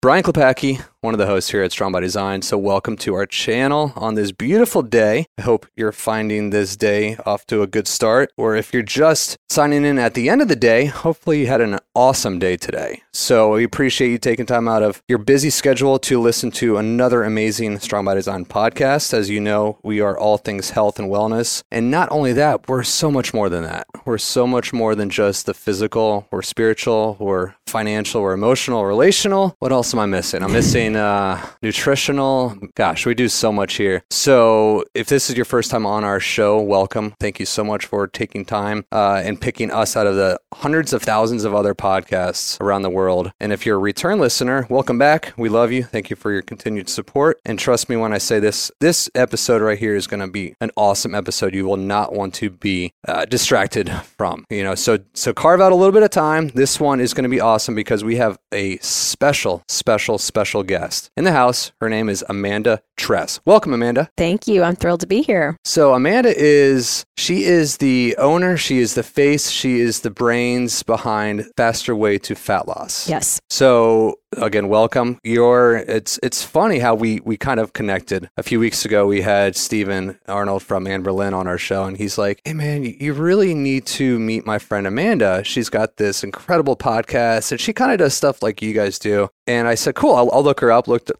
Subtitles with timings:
[0.00, 2.42] Brian Klepacki, one of the hosts here at Strong by Design.
[2.42, 5.26] So, welcome to our channel on this beautiful day.
[5.36, 8.30] I hope you're finding this day off to a good start.
[8.36, 11.60] Or if you're just signing in at the end of the day, hopefully you had
[11.60, 13.02] an awesome day today.
[13.12, 17.24] So, we appreciate you taking time out of your busy schedule to listen to another
[17.24, 19.12] amazing Strong by Design podcast.
[19.12, 21.62] As you know, we are all things health and wellness.
[21.72, 23.88] And not only that, we're so much more than that.
[24.04, 29.56] We're so much more than just the physical or spiritual or financial or emotional relational.
[29.58, 30.42] What else am I missing?
[30.42, 32.56] I'm missing uh, nutritional.
[32.74, 34.02] Gosh, we do so much here.
[34.10, 37.14] So if this is your first time on our show, welcome.
[37.20, 40.92] Thank you so much for taking time uh, and picking us out of the hundreds
[40.92, 43.30] of thousands of other podcasts around the world.
[43.40, 45.32] And if you're a return listener, welcome back.
[45.36, 45.84] We love you.
[45.84, 47.40] Thank you for your continued support.
[47.44, 50.54] And trust me when I say this, this episode right here is going to be
[50.60, 51.54] an awesome episode.
[51.54, 54.44] You will not want to be uh, distracted from.
[54.50, 56.48] You know, so so carve out a little bit of time.
[56.48, 61.10] This one is going to be awesome because we have a special, special, special guest
[61.16, 61.72] in the house.
[61.80, 63.40] Her name is Amanda Tress.
[63.46, 64.10] Welcome, Amanda.
[64.16, 64.62] Thank you.
[64.62, 65.56] I'm thrilled to be here.
[65.64, 70.82] So Amanda is she is the owner, she is the face, she is the brains
[70.82, 73.08] behind Faster Way to Fat Loss.
[73.08, 73.40] Yes.
[73.50, 75.18] So again, welcome.
[75.22, 78.28] You're it's it's funny how we we kind of connected.
[78.36, 81.96] A few weeks ago we had Stephen Arnold from Anne Berlin on our show and
[81.96, 85.42] he's like, Hey man, you really need to meet my friend Amanda.
[85.44, 89.28] She's got this incredible podcast and she kind of does stuff like you guys do.
[89.48, 90.86] And I said, Cool, I'll, I'll look her up.
[90.86, 91.10] Looked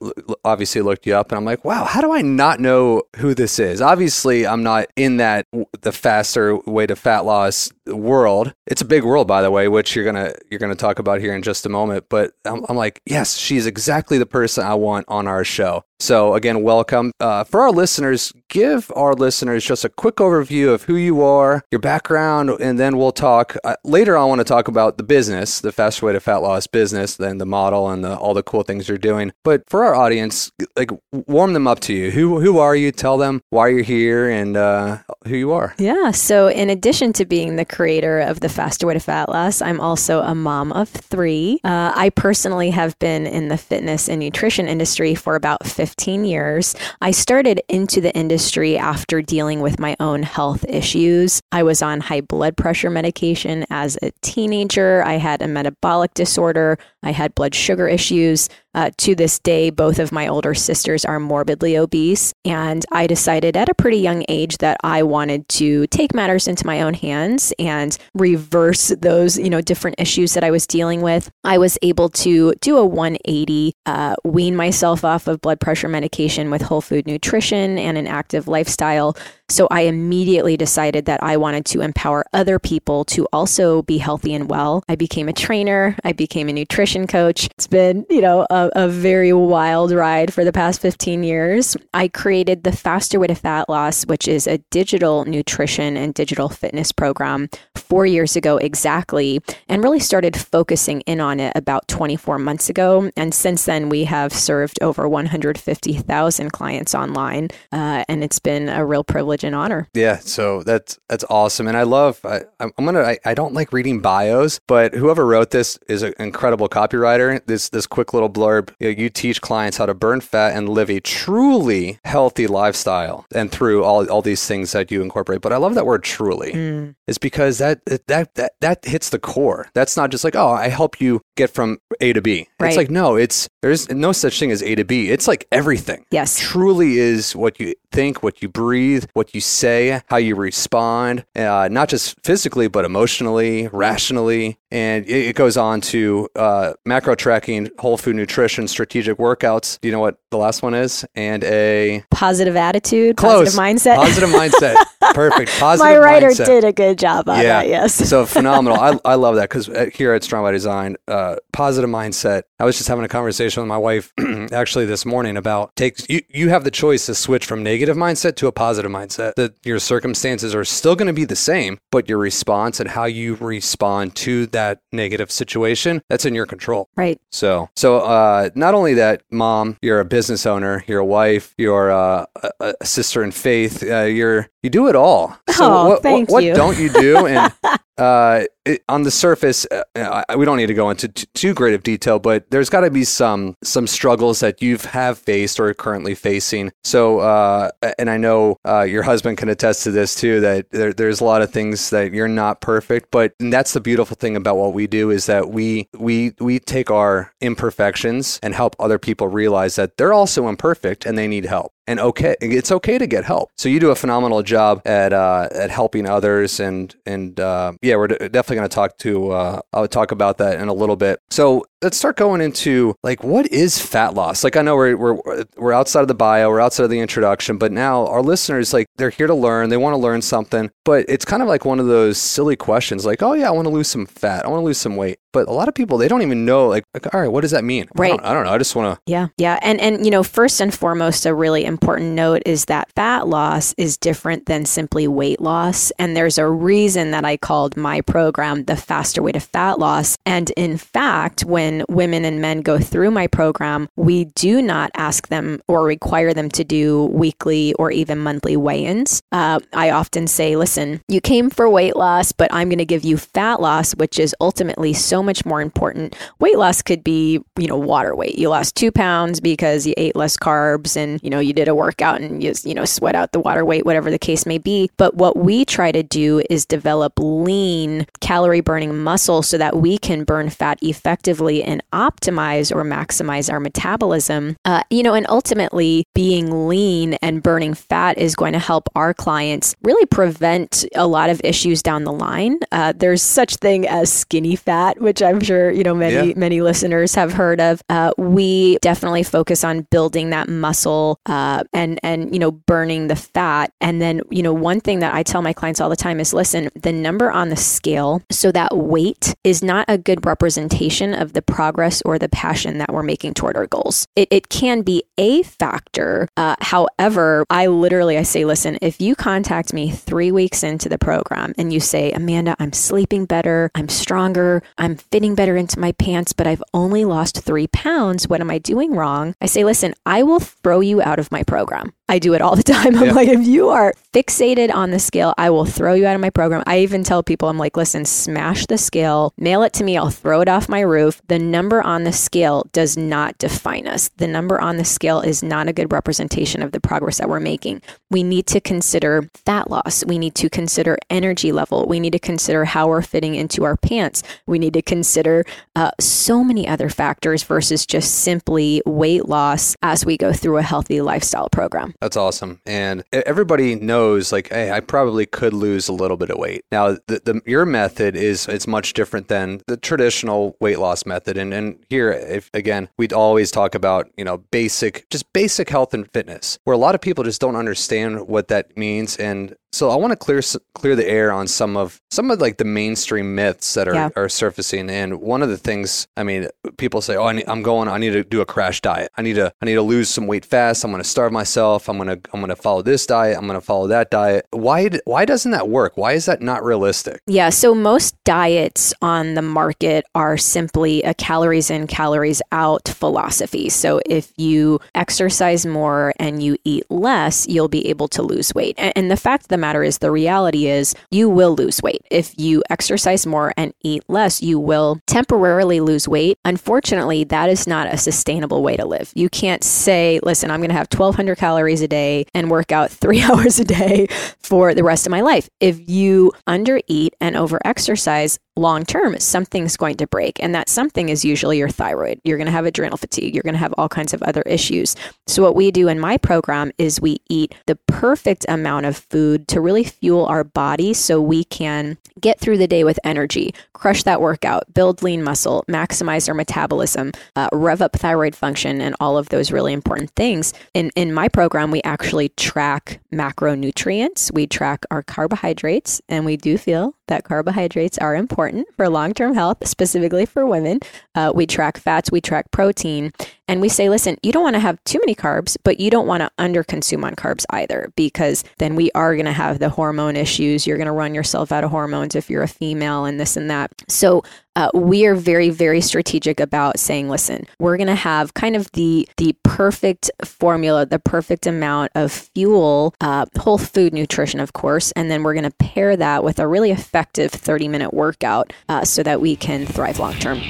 [0.45, 3.59] obviously looked you up and I'm like, Wow, how do I not know who this
[3.59, 3.81] is?
[3.81, 5.47] Obviously I'm not in that
[5.81, 8.55] the faster way to fat loss world.
[8.67, 11.35] It's a big world, by the way, which you're gonna you're gonna talk about here
[11.35, 12.07] in just a moment.
[12.09, 15.85] But I'm, I'm like, yes, she's exactly the person I want on our show.
[16.01, 17.11] So again, welcome.
[17.19, 21.65] Uh, for our listeners, give our listeners just a quick overview of who you are,
[21.73, 24.17] your background, and then we'll talk uh, later.
[24.17, 27.39] I want to talk about the business, the fast way to fat loss business, then
[27.39, 29.33] the model and the, all the cool things you're doing.
[29.43, 32.13] But for our audience, like warm them up to you.
[32.13, 32.93] Who who are you?
[32.93, 35.75] Tell them why you're here and uh, who you are.
[35.79, 36.13] Yeah.
[36.13, 39.81] So in addition to being the creator of the faster way to fat loss, I'm
[39.81, 41.61] also a mom of three.
[41.63, 46.75] Uh, I personally have been in the fitness and nutrition industry for about 15 years.
[47.01, 51.41] I started into the industry after dealing with my own health issues.
[51.53, 55.05] I was on high blood pressure medication as a teenager.
[55.05, 56.79] I had a metabolic disorder.
[57.05, 58.49] I had blood sugar issues.
[58.79, 62.33] Uh, to this day, both of my older sisters are morbidly obese.
[62.45, 66.65] And I decided at a pretty young age that I wanted to take matters into
[66.65, 71.29] my own hands and reverse those, you know, different issues that I was dealing with.
[71.43, 76.49] I was able to do a 180, uh, wean myself off of blood pressure medication
[76.49, 79.17] with whole food nutrition and an active lifestyle.
[79.51, 84.35] So I immediately decided that I wanted to empower other people to also be healthy
[84.35, 84.85] and well.
[84.91, 85.97] I became a trainer.
[86.05, 87.47] I became a nutrition coach.
[87.47, 91.79] It's been, you know, a, a very wild ride for the past 15 years.
[91.95, 96.51] I created the Faster Way to Fat Loss, which is a digital nutrition and digital
[96.51, 102.39] fitness program four years ago exactly, and really started focusing in on it about 24
[102.39, 103.11] months ago.
[103.17, 107.49] And since then, we have served over 150,000 clients online.
[107.73, 109.89] Uh, and it's been a real privilege and honor.
[109.95, 112.21] Yeah, so that's that's awesome, and I love.
[112.25, 113.03] I, I'm gonna.
[113.03, 117.45] I, I don't like reading bios, but whoever wrote this is an incredible copywriter.
[117.47, 118.71] This this quick little blurb.
[118.79, 123.27] You, know, you teach clients how to burn fat and live a truly healthy lifestyle,
[123.35, 125.41] and through all all these things that you incorporate.
[125.41, 126.95] But I love that word "truly." Mm.
[127.07, 129.69] It's because that that that that hits the core.
[129.75, 132.49] That's not just like oh, I help you get from A to B.
[132.61, 132.69] Right.
[132.69, 135.11] It's like no, it's there's no such thing as A to B.
[135.11, 136.05] It's like everything.
[136.11, 136.39] Yes.
[136.39, 141.69] Truly is what you think, what you breathe, what you say, how you respond, uh,
[141.71, 144.59] not just physically, but emotionally, rationally.
[144.71, 149.81] And it, it goes on to uh, macro tracking, whole food nutrition, strategic workouts.
[149.81, 151.05] Do you know what the last one is?
[151.15, 153.97] And a Positive attitude, close positive mindset.
[153.97, 154.77] Positive mindset.
[155.15, 155.51] Perfect.
[155.59, 156.47] Positive My writer mindset.
[156.47, 157.95] did a good job on that, yes.
[157.95, 158.79] so phenomenal.
[158.79, 162.77] I, I love that because here at Strong by Design, uh, positive mindset I was
[162.77, 164.13] just having a conversation with my wife
[164.53, 168.35] actually this morning about take you, you have the choice to switch from negative mindset
[168.37, 169.35] to a positive mindset.
[169.37, 173.05] That your circumstances are still going to be the same, but your response and how
[173.05, 176.89] you respond to that negative situation, that's in your control.
[176.97, 177.21] Right.
[177.31, 181.93] So, so uh, not only that, mom, you're a business owner, you're a wife, you're
[181.93, 185.37] uh, a, a sister in faith, uh, you're you do it all.
[185.51, 186.51] So oh, what, thank what, you.
[186.51, 187.27] what don't you do?
[187.27, 187.53] And
[187.99, 191.75] uh, it, on the surface, uh, we don't need to go into t- too great
[191.75, 195.69] of detail, but there's got to be some some struggles that you've have faced or
[195.69, 196.73] are currently facing.
[196.85, 200.41] So, uh, and I know uh, your husband can attest to this too.
[200.41, 204.17] That there, there's a lot of things that you're not perfect, but that's the beautiful
[204.17, 208.77] thing about what we do is that we we we take our imperfections and help
[208.79, 212.99] other people realize that they're also imperfect and they need help and okay it's okay
[212.99, 213.51] to get help.
[213.57, 217.97] So you do a phenomenal job at uh, at helping others and and uh, yeah
[217.97, 221.21] we're definitely going to talk to uh, I'll talk about that in a little bit.
[221.31, 224.43] So let's start going into like what is fat loss?
[224.43, 227.59] Like i know we're, we're we're outside of the bio we're outside of the introduction
[227.59, 231.05] but now our listeners like they're here to learn they want to learn something but
[231.09, 233.73] it's kind of like one of those silly questions like oh yeah i want to
[233.73, 236.09] lose some fat i want to lose some weight but a lot of people they
[236.09, 237.87] don't even know like, like all right what does that mean?
[237.95, 238.13] Right.
[238.13, 240.23] I don't, I don't know i just want to yeah yeah and and you know
[240.23, 245.07] first and foremost a really important note is that fat loss is different than simply
[245.07, 249.41] weight loss and there's a reason that i called my program the faster way to
[249.41, 254.25] fat loss and in fact when when women and men go through my program, we
[254.25, 259.23] do not ask them or require them to do weekly or even monthly weigh ins.
[259.33, 263.05] Uh, I often say, listen, you came for weight loss, but I'm going to give
[263.05, 266.17] you fat loss, which is ultimately so much more important.
[266.39, 268.39] Weight loss could be, you know, water weight.
[268.39, 271.75] You lost two pounds because you ate less carbs and, you know, you did a
[271.75, 274.91] workout and you, you know, sweat out the water weight, whatever the case may be.
[274.97, 279.99] But what we try to do is develop lean, calorie burning muscle so that we
[279.99, 284.57] can burn fat effectively and optimize or maximize our metabolism.
[284.65, 289.15] Uh, you know, and ultimately being lean and burning fat is going to help our
[289.15, 292.59] clients really prevent a lot of issues down the line.
[292.73, 296.35] Uh, there's such thing as skinny fat, which I'm sure you know many yeah.
[296.37, 297.83] many listeners have heard of.
[297.89, 303.17] Uh, we definitely focus on building that muscle uh, and and you know burning the
[303.17, 303.73] fat.
[303.81, 306.33] And then you know one thing that I tell my clients all the time is
[306.33, 311.33] listen, the number on the scale, so that weight is not a good representation of
[311.33, 314.07] the progress or the passion that we're making toward our goals.
[314.15, 316.29] It, it can be a factor.
[316.37, 320.99] Uh, however, I literally I say, listen, if you contact me three weeks into the
[320.99, 325.93] program and you say, Amanda, I'm sleeping better, I'm stronger, I'm fitting better into my
[325.93, 328.29] pants, but I've only lost three pounds.
[328.29, 329.35] What am I doing wrong?
[329.41, 331.93] I say, listen, I will throw you out of my program.
[332.09, 332.97] I do it all the time.
[332.97, 333.13] I'm yeah.
[333.13, 336.31] like, if you are fixated on the scale, I will throw you out of my
[336.31, 336.63] program.
[336.67, 340.11] I even tell people, I'm like, listen, smash the scale, mail it to me, I'll
[340.11, 341.21] throw it off my roof.
[341.29, 344.09] The number on the scale does not define us.
[344.17, 347.41] The number on the scale is not a good representation of the progress that we're
[347.41, 347.83] making.
[348.11, 350.05] We need to consider fat loss.
[350.05, 351.87] We need to consider energy level.
[351.87, 354.23] We need to consider how we're fitting into our pants.
[354.47, 355.45] We need to consider
[355.77, 360.63] uh, so many other factors versus just simply weight loss as we go through a
[360.63, 361.95] healthy lifestyle program.
[362.01, 362.61] That's awesome.
[362.65, 366.65] And everybody knows like, hey, I probably could lose a little bit of weight.
[366.71, 371.37] Now, the, the your method is it's much different than the traditional weight loss method.
[371.37, 375.93] And and here, if again, we'd always talk about, you know, basic just basic health
[375.93, 379.91] and fitness, where a lot of people just don't understand what that means and so
[379.91, 380.41] I want to clear
[380.75, 384.09] clear the air on some of some of like the mainstream myths that are, yeah.
[384.17, 384.89] are surfacing.
[384.89, 386.49] And one of the things, I mean,
[386.79, 387.89] people say, "Oh, I am going.
[387.89, 389.11] I need to do a crash diet.
[389.17, 390.85] I need to I need to lose some weight fast.
[390.85, 391.89] I'm going to starve myself.
[391.89, 393.37] I'm going to I'm going to follow this diet.
[393.37, 395.97] I'm going to follow that diet." Why why doesn't that work?
[395.97, 397.21] Why is that not realistic?
[397.27, 397.51] Yeah.
[397.51, 403.69] So most diets on the market are simply a calories in, calories out philosophy.
[403.69, 408.75] So if you exercise more and you eat less, you'll be able to lose weight.
[408.79, 412.03] And, and the fact that the matter is the reality is you will lose weight.
[412.11, 416.39] If you exercise more and eat less, you will temporarily lose weight.
[416.45, 419.11] Unfortunately, that is not a sustainable way to live.
[419.17, 422.91] You can't say, listen, I'm going to have 1200 calories a day and work out
[423.09, 424.07] three hours a day
[424.39, 425.49] for the rest of my life.
[425.59, 430.43] If you undereat and overexercise, long term, something's going to break.
[430.43, 432.21] And that something is usually your thyroid.
[432.25, 433.35] You're going to have adrenal fatigue.
[433.35, 434.95] You're going to have all kinds of other issues.
[435.27, 439.48] So, what we do in my program is we eat the perfect amount of food
[439.49, 444.03] to really fuel our body so we can get through the day with energy, crush
[444.03, 449.17] that workout, build lean muscle, maximize our metabolism, uh, rev up thyroid function, and all
[449.17, 450.53] of those really important things.
[450.75, 456.59] In, in my program, we actually track macronutrients, we track our carbohydrates, and we do
[456.59, 460.81] feel that carbohydrates are important for long term health, specifically for women.
[461.15, 463.13] Uh, we track fats, we track protein,
[463.49, 466.07] and we say, listen, you don't want to have too many carbs, but you don't
[466.07, 469.71] want to under consume on carbs either, because then we are going to have the
[469.71, 470.67] hormone issues.
[470.67, 473.51] You're going to run yourself out of hormones if you're a female and this and
[473.51, 473.73] that.
[473.89, 474.23] So
[474.59, 478.71] uh, we are very very strategic about saying listen we're going to have kind of
[478.73, 484.91] the the perfect formula the perfect amount of fuel uh, whole food nutrition of course
[484.93, 488.85] and then we're going to pair that with a really effective 30 minute workout uh,
[488.85, 490.41] so that we can thrive long term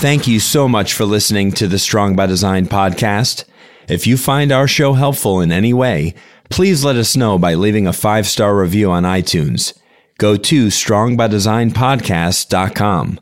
[0.00, 3.44] Thank you so much for listening to the Strong by Design podcast.
[3.86, 6.14] If you find our show helpful in any way,
[6.48, 9.78] please let us know by leaving a five star review on iTunes.
[10.20, 13.20] Go to strongbydesignpodcast.com.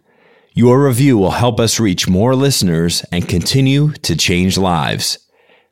[0.53, 5.21] Your review will help us reach more listeners and continue to change lives.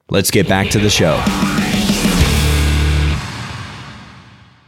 [0.08, 1.20] Let's get back to the show.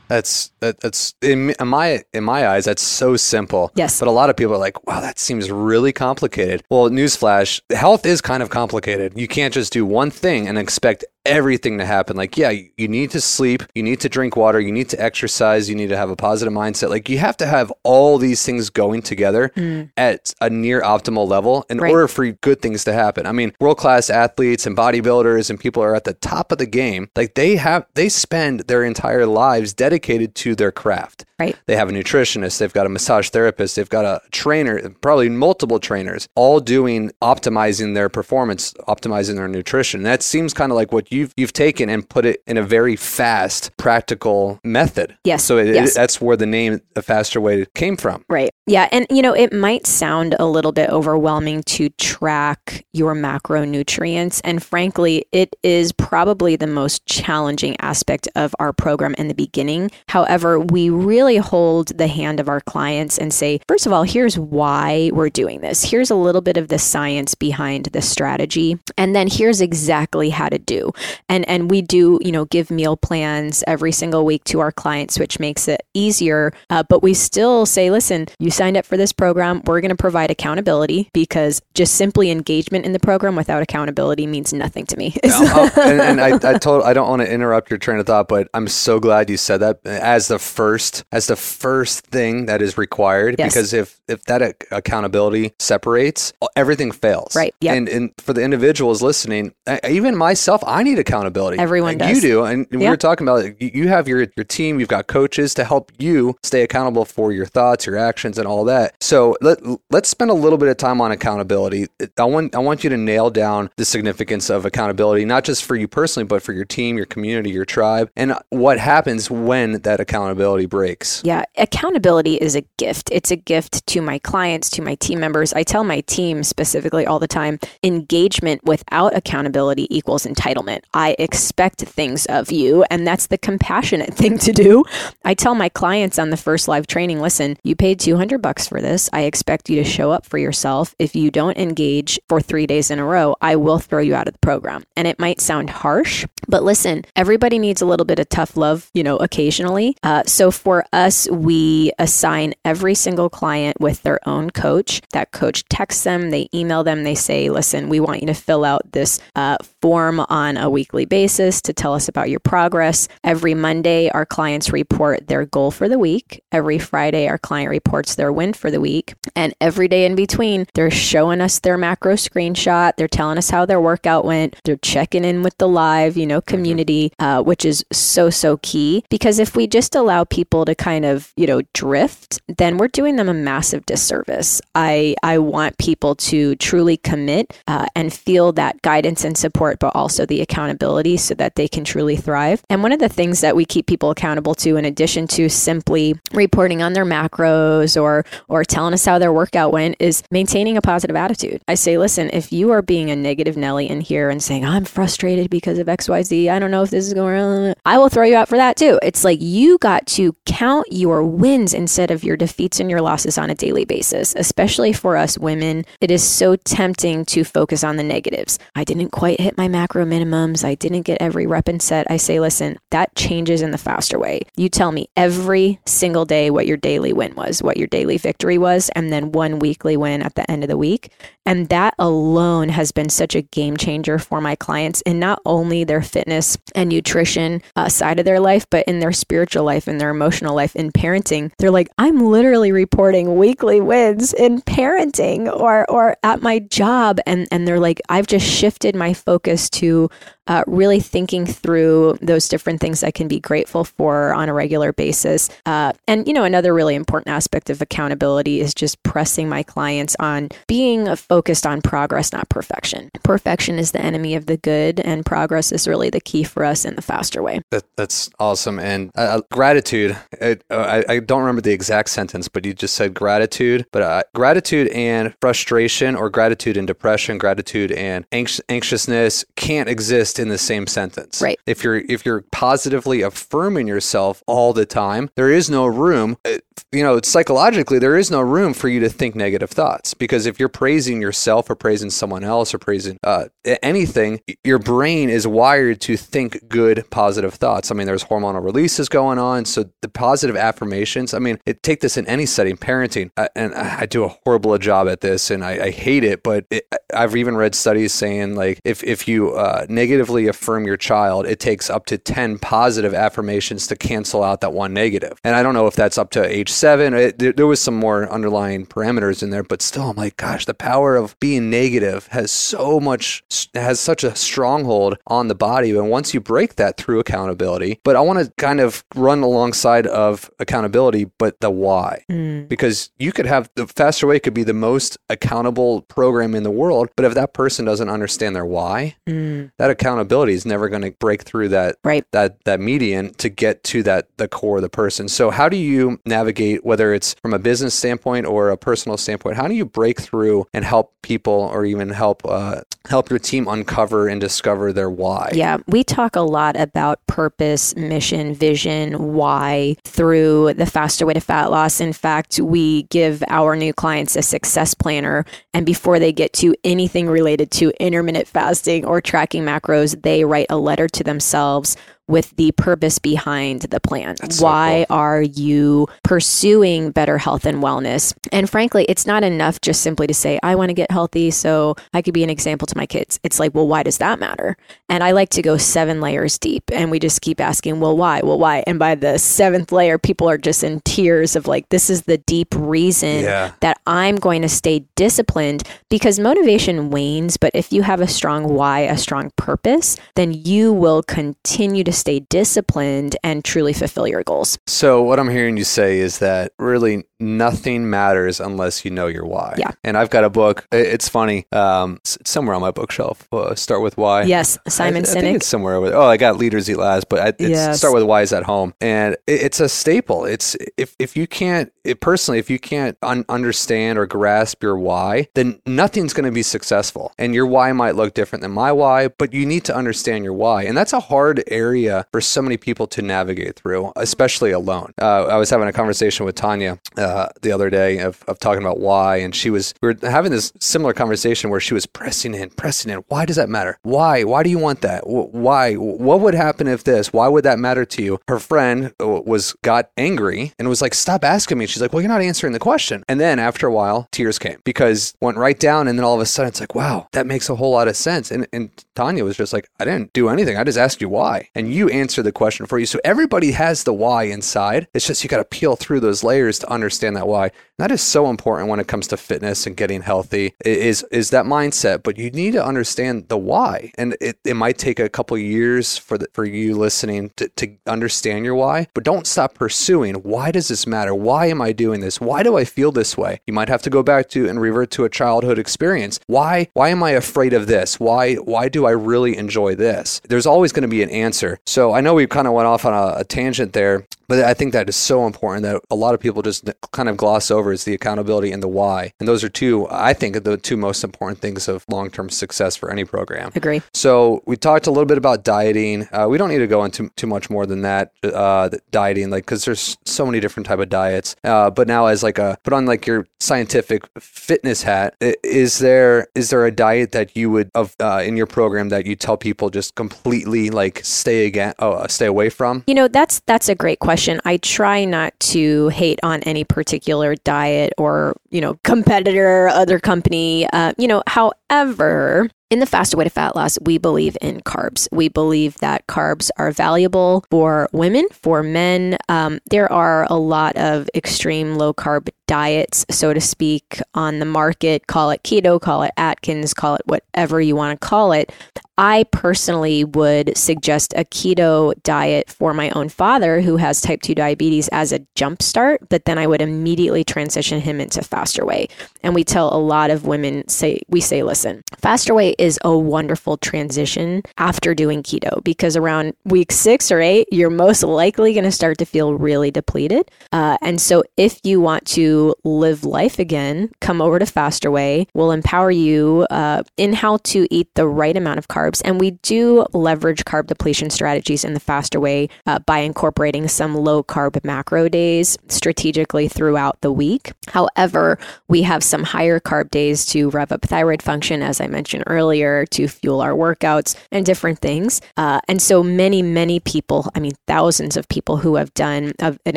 [0.08, 3.70] That's that, that's in, in my in my eyes that's so simple.
[3.76, 4.00] Yes.
[4.00, 8.06] But a lot of people are like, "Wow, that seems really complicated." Well, newsflash: health
[8.06, 9.16] is kind of complicated.
[9.16, 12.16] You can't just do one thing and expect everything to happen.
[12.16, 15.68] Like, yeah, you need to sleep, you need to drink water, you need to exercise,
[15.68, 16.88] you need to have a positive mindset.
[16.88, 19.90] Like, you have to have all these things going together mm.
[19.96, 21.92] at a near optimal level in right.
[21.92, 23.26] order for good things to happen.
[23.26, 26.66] I mean, world class athletes and bodybuilders and people are at the top of the
[26.66, 27.10] game.
[27.14, 31.24] Like, they have, they spend their entire lives dedicated to their craft.
[31.38, 31.56] Right.
[31.66, 35.78] They have a nutritionist, they've got a massage therapist, they've got a trainer, probably multiple
[35.78, 40.02] trainers, all doing optimizing their performance, optimizing their nutrition.
[40.02, 42.96] that seems kind of like what you've you've taken and put it in a very
[42.96, 45.16] fast, practical method.
[45.24, 45.44] Yes.
[45.44, 45.90] So it, yes.
[45.90, 48.24] It, that's where the name the faster way came from.
[48.28, 48.50] Right.
[48.68, 54.42] Yeah, and you know, it might sound a little bit overwhelming to track your macronutrients
[54.44, 59.90] and frankly, it is probably the most challenging aspect of our program in the beginning.
[60.10, 64.38] However, we really hold the hand of our clients and say, first of all, here's
[64.38, 65.82] why we're doing this.
[65.82, 68.78] Here's a little bit of the science behind the strategy.
[68.98, 70.92] And then here's exactly how to do.
[71.30, 75.18] And and we do, you know, give meal plans every single week to our clients,
[75.18, 76.52] which makes it easier.
[76.68, 79.62] Uh, but we still say, listen, you signed up for this program.
[79.64, 84.52] We're going to provide accountability because just simply engagement in the program without accountability means
[84.52, 85.16] nothing to me.
[85.22, 88.48] and, and I, I told I don't want to interrupt your train of thought, but
[88.52, 92.76] I'm so glad you said that as the first as the first thing that is
[92.76, 93.52] required yes.
[93.52, 99.02] because if if that accountability separates everything fails right yeah and, and for the individuals
[99.02, 99.52] listening
[99.88, 103.44] even myself i need accountability everyone and does you do and we were talking about
[103.44, 107.32] it you have your your team you've got coaches to help you stay accountable for
[107.32, 109.58] your thoughts your actions and all that so let,
[109.90, 111.86] let's spend a little bit of time on accountability
[112.18, 115.76] i want i want you to nail down the significance of accountability not just for
[115.76, 120.00] you personally but for your team your community your tribe and what happens when that
[120.00, 123.10] accountability breaks yeah, accountability is a gift.
[123.12, 125.52] It's a gift to my clients, to my team members.
[125.52, 130.80] I tell my team specifically all the time engagement without accountability equals entitlement.
[130.94, 134.84] I expect things of you, and that's the compassionate thing to do.
[135.24, 138.82] I tell my clients on the first live training listen, you paid 200 bucks for
[138.82, 139.08] this.
[139.12, 140.94] I expect you to show up for yourself.
[140.98, 144.28] If you don't engage for three days in a row, I will throw you out
[144.28, 144.84] of the program.
[144.96, 148.90] And it might sound harsh, but listen, everybody needs a little bit of tough love,
[148.92, 149.96] you know, occasionally.
[150.02, 155.00] Uh, so for us, we assign every single client with their own coach.
[155.12, 158.64] That coach texts them, they email them, they say, listen, we want you to fill
[158.64, 163.08] out this uh, form on a weekly basis to tell us about your progress.
[163.22, 166.42] Every Monday, our clients report their goal for the week.
[166.52, 169.14] Every Friday, our client reports their win for the week.
[169.36, 172.92] And every day in between, they're showing us their macro screenshot.
[172.96, 174.56] They're telling us how their workout went.
[174.64, 179.04] They're checking in with the live, you know, community, uh, which is so, so key.
[179.10, 183.16] Because if we just allow people to kind of, you know, drift, then we're doing
[183.16, 184.60] them a massive disservice.
[184.74, 189.94] I, I want people to truly commit uh, and feel that guidance and support, but
[189.94, 192.62] also the accountability so that they can truly thrive.
[192.70, 196.18] And one of the things that we keep people accountable to, in addition to simply
[196.32, 200.82] reporting on their macros or, or telling us how their workout went, is maintaining a
[200.82, 201.60] positive attitude.
[201.68, 204.84] I say, listen, if you are being a negative Nelly in here and saying, I'm
[204.84, 208.24] frustrated because of XYZ, I don't know if this is going on, I will throw
[208.24, 208.98] you out for that too.
[209.02, 213.36] It's like you got to count your wins instead of your defeats and your losses
[213.38, 214.34] on a daily basis.
[214.36, 218.58] Especially for us women, it is so tempting to focus on the negatives.
[218.74, 220.64] I didn't quite hit my macro minimums.
[220.64, 222.08] I didn't get every rep and set.
[222.08, 224.42] I say, listen, that changes in the faster way.
[224.56, 228.56] You tell me every single day what your daily win was, what your daily victory
[228.56, 231.12] was, and then one weekly win at the end of the week.
[231.44, 235.82] And that alone has been such a game changer for my clients in not only
[235.82, 240.00] their fitness and nutrition uh, side of their life, but in their spiritual life and
[240.00, 241.50] their emotional life in parenting.
[241.58, 247.48] They're like, I'm literally reporting weekly wins in parenting or or at my job, and
[247.50, 250.10] and they're like, I've just shifted my focus to
[250.48, 254.92] uh, really thinking through those different things I can be grateful for on a regular
[254.92, 255.50] basis.
[255.66, 260.16] Uh, and, you know, another really important aspect of accountability is just pressing my clients
[260.18, 263.10] on being focused on progress, not perfection.
[263.22, 266.84] Perfection is the enemy of the good, and progress is really the key for us
[266.84, 267.60] in the faster way.
[267.70, 268.78] That, that's awesome.
[268.78, 272.72] And uh, uh gratitude, it, uh, I, I, don't remember the exact sentence, but you
[272.72, 273.84] just said gratitude.
[273.92, 280.38] But uh, gratitude and frustration, or gratitude and depression, gratitude and anx- anxiousness can't exist
[280.38, 281.40] in the same sentence.
[281.40, 281.58] Right.
[281.66, 286.36] If you're if you're positively affirming yourself all the time, there is no room.
[286.44, 286.58] Uh,
[286.92, 290.58] You know, psychologically, there is no room for you to think negative thoughts because if
[290.58, 293.46] you're praising yourself or praising someone else or praising uh,
[293.82, 297.90] anything, your brain is wired to think good, positive thoughts.
[297.90, 301.34] I mean, there's hormonal releases going on, so the positive affirmations.
[301.34, 304.28] I mean, it, take this in any setting, parenting, uh, and I, I, do a
[304.44, 306.42] horrible job at this, and I, I hate it.
[306.42, 310.96] But it, I've even read studies saying like if if you uh, negatively affirm your
[310.96, 315.38] child, it takes up to 10 positive affirmations to cancel out that one negative.
[315.44, 317.14] And I don't know if that's up to age seven.
[317.14, 320.64] It, there, there was some more underlying parameters in there, but still, I'm like, gosh,
[320.64, 323.42] the power of being negative has so much,
[323.74, 325.90] has such a stronghold on the body.
[325.90, 330.06] And once you break that through accountability, but I want to kind of run alongside
[330.06, 332.24] of accountability, but the why.
[332.30, 332.68] Mm.
[332.68, 336.70] Because you could have the faster way could be the most accountable program in the
[336.70, 339.70] world, but if that person doesn't understand their why, mm.
[339.78, 342.24] that accountability is never going to break through that right.
[342.32, 345.28] that that median to get to that the core of the person.
[345.28, 349.56] So how do you navigate whether it's from a business standpoint or a personal standpoint?
[349.56, 353.68] How do you break through and help people or even help uh, help your team
[353.68, 355.50] uncover and discover their why?
[355.52, 361.40] Yeah, we talk a lot about purpose, mission, vision, why through the faster way to
[361.40, 362.00] fat loss.
[362.00, 366.74] In fact, we give our new clients a success planner and before they get to
[366.84, 371.96] anything related to intermittent fasting or tracking macros they write a letter to themselves
[372.28, 374.36] with the purpose behind the plan.
[374.40, 375.16] That's Why so cool.
[375.16, 378.34] are you pursuing better health and wellness?
[378.52, 381.96] And frankly, it's not enough just simply to say, I want to get healthy so
[382.12, 383.40] I could be an example to my kids.
[383.42, 384.76] It's like, well, why does that matter?
[385.08, 388.42] And I like to go seven layers deep and we just keep asking, well, why?
[388.42, 388.84] Well, why?
[388.86, 392.38] And by the seventh layer, people are just in tears of like, this is the
[392.38, 393.72] deep reason yeah.
[393.80, 397.56] that I'm going to stay disciplined because motivation wanes.
[397.56, 402.12] But if you have a strong why, a strong purpose, then you will continue to
[402.18, 404.78] stay disciplined and truly fulfill your goals.
[404.86, 409.44] So, what I'm hearing you say is that really nothing matters unless you know your
[409.44, 409.74] why.
[409.78, 409.90] Yeah.
[410.04, 410.86] And I've got a book.
[410.92, 411.66] It's funny.
[411.72, 413.46] Um, it's somewhere on my bookshelf.
[413.52, 414.42] Uh, start with why.
[414.42, 415.36] Yes, Simon I, Sinek.
[415.36, 416.18] I think it's somewhere over there.
[416.18, 417.98] Oh, I got Leaders Eat Last, but I, it's yes.
[417.98, 420.44] start with why is at home, and it, it's a staple.
[420.44, 424.98] It's if if you can't it, personally, if you can't un- understand or grasp your
[424.98, 427.32] why, then nothing's going to be successful.
[427.38, 430.54] And your why might look different than my why, but you need to understand your
[430.54, 435.12] why, and that's a hard area for so many people to navigate through, especially alone.
[435.20, 436.98] Uh, I was having a conversation with Tanya.
[437.16, 440.16] Uh, uh, the other day of, of talking about why, and she was we were
[440.22, 443.18] having this similar conversation where she was pressing in, pressing in.
[443.28, 443.98] Why does that matter?
[444.02, 444.44] Why?
[444.44, 445.26] Why do you want that?
[445.26, 445.94] Why?
[445.94, 447.30] What would happen if this?
[447.30, 448.38] Why would that matter to you?
[448.48, 452.22] Her friend uh, was got angry and was like, "Stop asking me." She's like, "Well,
[452.22, 455.78] you're not answering the question." And then after a while, tears came because went right
[455.78, 458.08] down, and then all of a sudden, it's like, "Wow, that makes a whole lot
[458.08, 460.78] of sense." And and Tanya was just like, "I didn't do anything.
[460.78, 464.04] I just asked you why, and you answered the question for you." So everybody has
[464.04, 465.08] the why inside.
[465.12, 467.70] It's just you got to peel through those layers to understand understand that why.
[467.98, 471.64] That is so important when it comes to fitness and getting healthy is is that
[471.64, 474.12] mindset, but you need to understand the why.
[474.16, 477.96] And it, it might take a couple years for the, for you listening to, to
[478.06, 480.36] understand your why, but don't stop pursuing.
[480.36, 481.34] Why does this matter?
[481.34, 482.40] Why am I doing this?
[482.40, 483.60] Why do I feel this way?
[483.66, 486.38] You might have to go back to and revert to a childhood experience.
[486.46, 488.20] Why why am I afraid of this?
[488.20, 490.40] Why why do I really enjoy this?
[490.48, 491.80] There's always going to be an answer.
[491.84, 494.72] So I know we kind of went off on a, a tangent there, But I
[494.72, 497.87] think that is so important that a lot of people just kind of gloss over
[497.92, 499.32] is the accountability and the why.
[499.40, 502.96] And those are two, I think, the two most important things of long term success
[502.96, 503.72] for any program.
[503.74, 504.02] Agree.
[504.14, 506.28] So we talked a little bit about dieting.
[506.32, 508.32] Uh, we don't need to go into too much more than that.
[508.42, 511.56] Uh, dieting, like, because there's so many different type of diets.
[511.64, 516.48] Uh, but now, as like a put on like your scientific fitness hat, is there
[516.54, 519.56] is there a diet that you would of uh, in your program that you tell
[519.56, 523.04] people just completely like stay again, oh, stay away from?
[523.06, 524.60] You know, that's that's a great question.
[524.64, 527.77] I try not to hate on any particular diet
[528.18, 530.86] or you know competitor, other company.
[530.92, 535.28] Uh, you know, however, in the faster way to fat loss, we believe in carbs.
[535.30, 539.36] We believe that carbs are valuable for women, for men.
[539.48, 544.64] Um, there are a lot of extreme low carb diets, so to speak, on the
[544.64, 545.26] market.
[545.26, 548.70] Call it keto, call it Atkins, call it whatever you want to call it.
[549.18, 554.54] I personally would suggest a keto diet for my own father who has type 2
[554.54, 559.08] diabetes as a jump start, but then I would immediately transition him into faster way.
[559.42, 563.18] And we tell a lot of women say we say listen, faster way is a
[563.18, 568.84] wonderful transition after doing keto because around week 6 or 8 you're most likely going
[568.84, 570.48] to start to feel really depleted.
[570.70, 575.46] Uh, and so if you want to live life again, come over to faster way.
[575.54, 579.22] We'll empower you uh, in how to eat the right amount of carbs.
[579.24, 584.14] And we do leverage carb depletion strategies in the faster way uh, by incorporating some
[584.14, 587.72] low carb macro days strategically throughout the week.
[587.88, 592.44] However, we have some higher carb days to rev up thyroid function, as I mentioned
[592.46, 595.40] earlier, to fuel our workouts and different things.
[595.56, 599.76] Uh, and so many, many people, I mean, thousands of people who have done a,
[599.86, 599.96] an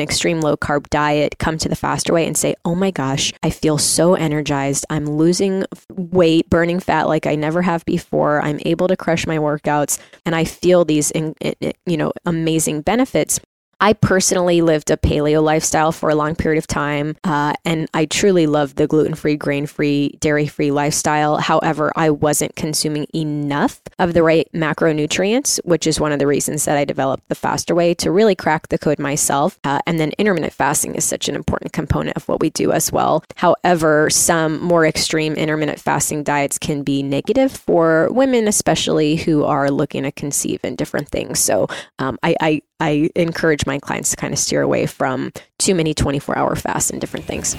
[0.00, 3.50] extreme low carb diet come to the faster way and say, oh my gosh, I
[3.50, 4.86] feel so energized.
[4.90, 8.40] I'm losing weight, burning fat like I never have before.
[8.42, 13.40] I'm able to crush my workouts and I feel these, you know, amazing benefits.
[13.82, 18.04] I personally lived a paleo lifestyle for a long period of time, uh, and I
[18.04, 21.38] truly loved the gluten free, grain free, dairy free lifestyle.
[21.38, 26.64] However, I wasn't consuming enough of the right macronutrients, which is one of the reasons
[26.64, 29.58] that I developed the faster way to really crack the code myself.
[29.64, 32.92] Uh, and then intermittent fasting is such an important component of what we do as
[32.92, 33.24] well.
[33.34, 39.72] However, some more extreme intermittent fasting diets can be negative for women, especially who are
[39.72, 41.40] looking to conceive and different things.
[41.40, 41.66] So
[41.98, 45.94] um, I, I I encourage my clients to kind of steer away from too many
[45.94, 47.54] 24 hour fasts and different things.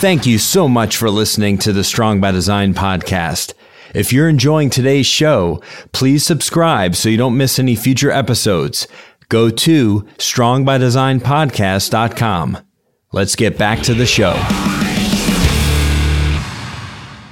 [0.00, 3.54] Thank you so much for listening to the Strong by Design podcast.
[3.92, 5.60] If you're enjoying today's show,
[5.92, 8.86] please subscribe so you don't miss any future episodes.
[9.28, 12.58] Go to strongbydesignpodcast.com.
[13.12, 14.34] Let's get back to the show.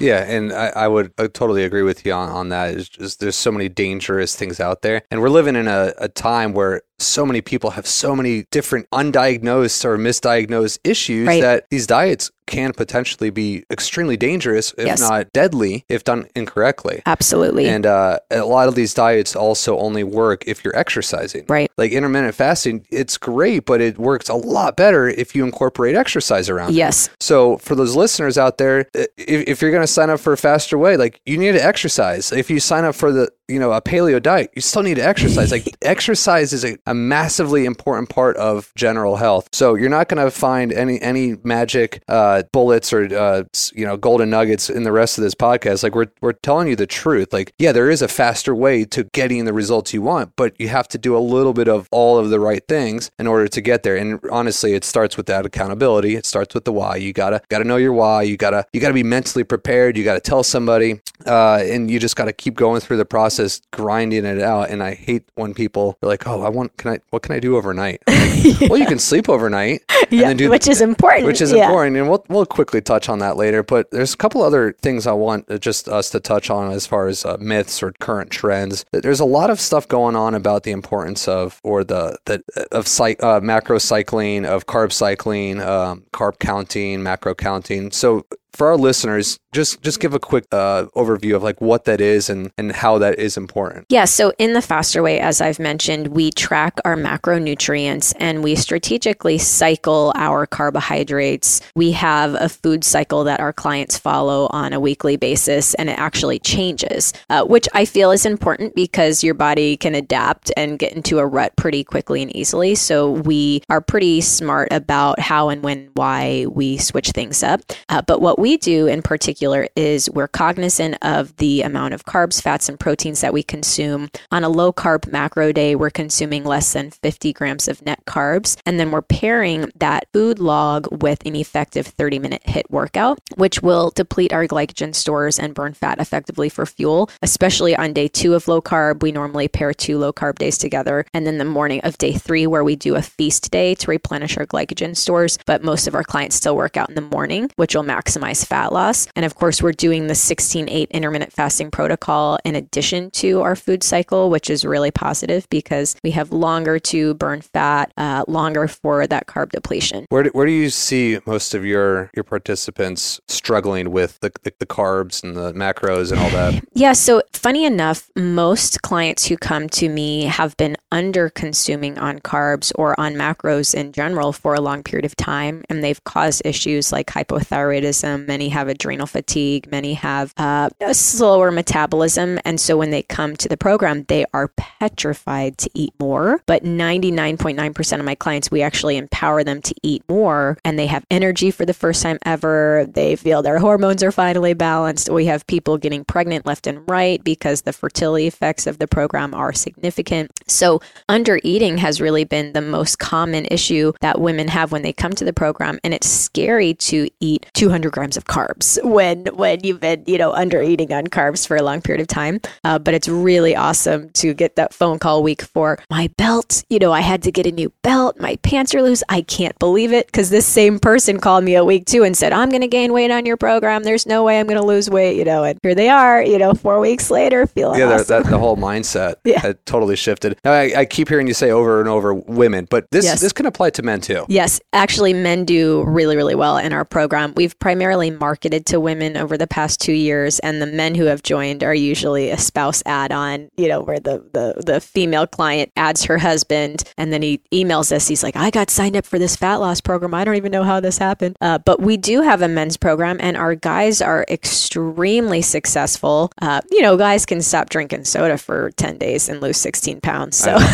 [0.02, 2.74] Yeah, and I, I would I totally agree with you on, on that.
[2.74, 6.08] It's just there's so many dangerous things out there, and we're living in a, a
[6.08, 11.40] time where so many people have so many different undiagnosed or misdiagnosed issues right.
[11.40, 15.00] that these diets can potentially be extremely dangerous, if yes.
[15.00, 17.02] not deadly, if done incorrectly.
[17.06, 17.66] Absolutely.
[17.66, 21.46] And uh, a lot of these diets also only work if you're exercising.
[21.48, 21.70] Right.
[21.78, 26.50] Like intermittent fasting, it's great, but it works a lot better if you incorporate exercise
[26.50, 27.06] around yes.
[27.06, 27.14] it.
[27.20, 29.08] So for those listeners out there, if,
[29.48, 32.32] if you're going to sign up for a faster way, like you need to exercise.
[32.32, 35.04] If you sign up for the you know, a paleo diet, you still need to
[35.04, 35.52] exercise.
[35.52, 39.48] Like exercise is a, a massively important part of general health.
[39.52, 43.96] So you're not going to find any any magic uh, bullets or uh, you know
[43.96, 45.82] golden nuggets in the rest of this podcast.
[45.82, 47.32] Like we're we're telling you the truth.
[47.32, 50.68] Like yeah, there is a faster way to getting the results you want, but you
[50.68, 53.60] have to do a little bit of all of the right things in order to
[53.60, 53.96] get there.
[53.96, 56.16] And honestly, it starts with that accountability.
[56.16, 56.96] It starts with the why.
[56.96, 58.22] You gotta gotta know your why.
[58.22, 59.96] You gotta you gotta be mentally prepared.
[59.96, 64.24] You gotta tell somebody, uh, and you just gotta keep going through the process grinding
[64.24, 64.70] it out.
[64.70, 67.40] And I hate when people are like, "Oh, I want can I what can I
[67.40, 68.68] do overnight?" Like, yeah.
[68.68, 71.26] Well, you can sleep overnight, yeah, do, which is important.
[71.26, 71.66] Which is yeah.
[71.66, 73.62] important, and we'll we'll quickly touch on that later.
[73.62, 77.08] But there's a couple other things I want just us to touch on as far
[77.08, 78.84] as uh, myths or current trends.
[78.92, 82.88] There's a lot of stuff going on about the importance of or the the of
[83.22, 87.90] uh, macro cycling, of carb cycling, um, carb counting, macro counting.
[87.90, 92.00] So for our listeners, just just give a quick uh, overview of like what that
[92.00, 93.86] is and and how that is important.
[93.88, 94.04] Yeah.
[94.06, 99.38] So in the faster way, as I've mentioned, we track our macronutrients and we strategically
[99.38, 101.60] cycle our carbohydrates.
[101.74, 105.98] We have a food cycle that our clients follow on a weekly basis, and it
[105.98, 110.92] actually changes, uh, which I feel is important because your body can adapt and get
[110.92, 112.74] into a rut pretty quickly and easily.
[112.74, 117.60] So we are pretty smart about how and when why we switch things up.
[117.88, 122.42] Uh, but what we do in particular is we're cognizant of the amount of carbs,
[122.42, 124.10] fats, and proteins that we consume.
[124.32, 128.56] On a low carb macro day, we're consuming less than 50 grams of net carbs.
[128.66, 133.62] And then we're pairing that food log with an effective 30 minute HIIT workout, which
[133.62, 138.34] will deplete our glycogen stores and burn fat effectively for fuel, especially on day two
[138.34, 139.04] of low carb.
[139.04, 141.06] We normally pair two low carb days together.
[141.14, 144.36] And then the morning of day three, where we do a feast day to replenish
[144.36, 145.38] our glycogen stores.
[145.46, 148.72] But most of our clients still work out in the morning, which will maximize fat
[148.72, 149.08] loss.
[149.16, 153.56] And of course, we're doing the 16 8 intermittent fasting protocol in addition to our
[153.56, 158.68] food cycle, which is really positive because we have longer to burn fat, uh, longer
[158.68, 160.06] for that carb depletion.
[160.08, 164.52] Where do, where do you see most of your your participants struggling with the, the,
[164.58, 166.62] the carbs and the macros and all that?
[166.74, 172.18] Yeah, so funny enough, most clients who come to me have been under consuming on
[172.20, 176.42] carbs or on macros in general for a long period of time, and they've caused
[176.44, 178.21] issues like hypothyroidism.
[178.26, 182.38] Many have adrenal fatigue, many have uh, a slower metabolism.
[182.44, 186.42] And so when they come to the program, they are petrified to eat more.
[186.46, 191.04] But 99.9% of my clients, we actually empower them to eat more, and they have
[191.10, 192.86] energy for the first time ever.
[192.88, 195.10] They feel their hormones are finally balanced.
[195.10, 199.34] We have people getting pregnant left and right because the fertility effects of the program
[199.34, 200.30] are significant.
[200.46, 204.92] So, under eating has really been the most common issue that women have when they
[204.92, 205.78] come to the program.
[205.84, 210.32] And it's scary to eat 200 grams of carbs when, when you've been, you know,
[210.32, 212.40] under eating on carbs for a long period of time.
[212.64, 216.64] Uh, but it's really awesome to get that phone call week for my belt.
[216.68, 218.18] You know, I had to get a new belt.
[218.20, 219.02] My pants are loose.
[219.08, 222.32] I can't believe it because this same person called me a week two and said,
[222.32, 223.82] I'm going to gain weight on your program.
[223.84, 226.38] There's no way I'm going to lose weight, you know, and here they are, you
[226.38, 228.22] know, four weeks later, feeling yeah, awesome.
[228.22, 229.40] that, the whole mindset Yeah.
[229.40, 230.38] had totally shifted.
[230.44, 233.20] Now, I, I keep hearing you say over and over women, but this Yes.
[233.20, 234.24] this can apply to men too.
[234.28, 237.32] Yes, actually, men do really, really well in our program.
[237.36, 241.22] We've primarily marketed to women over the past two years, and the men who have
[241.22, 245.70] joined are usually a spouse add on, you know, where the, the, the female client
[245.76, 248.08] adds her husband, and then he emails us.
[248.08, 250.14] He's like, I got signed up for this fat loss program.
[250.14, 251.36] I don't even know how this happened.
[251.40, 256.32] Uh, but we do have a men's program, and our guys are extremely successful.
[256.40, 260.36] Uh, you know, guys can stop drinking soda for 10 days and lose 16 pounds.
[260.36, 260.58] So.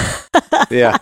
[0.70, 0.98] Yeah.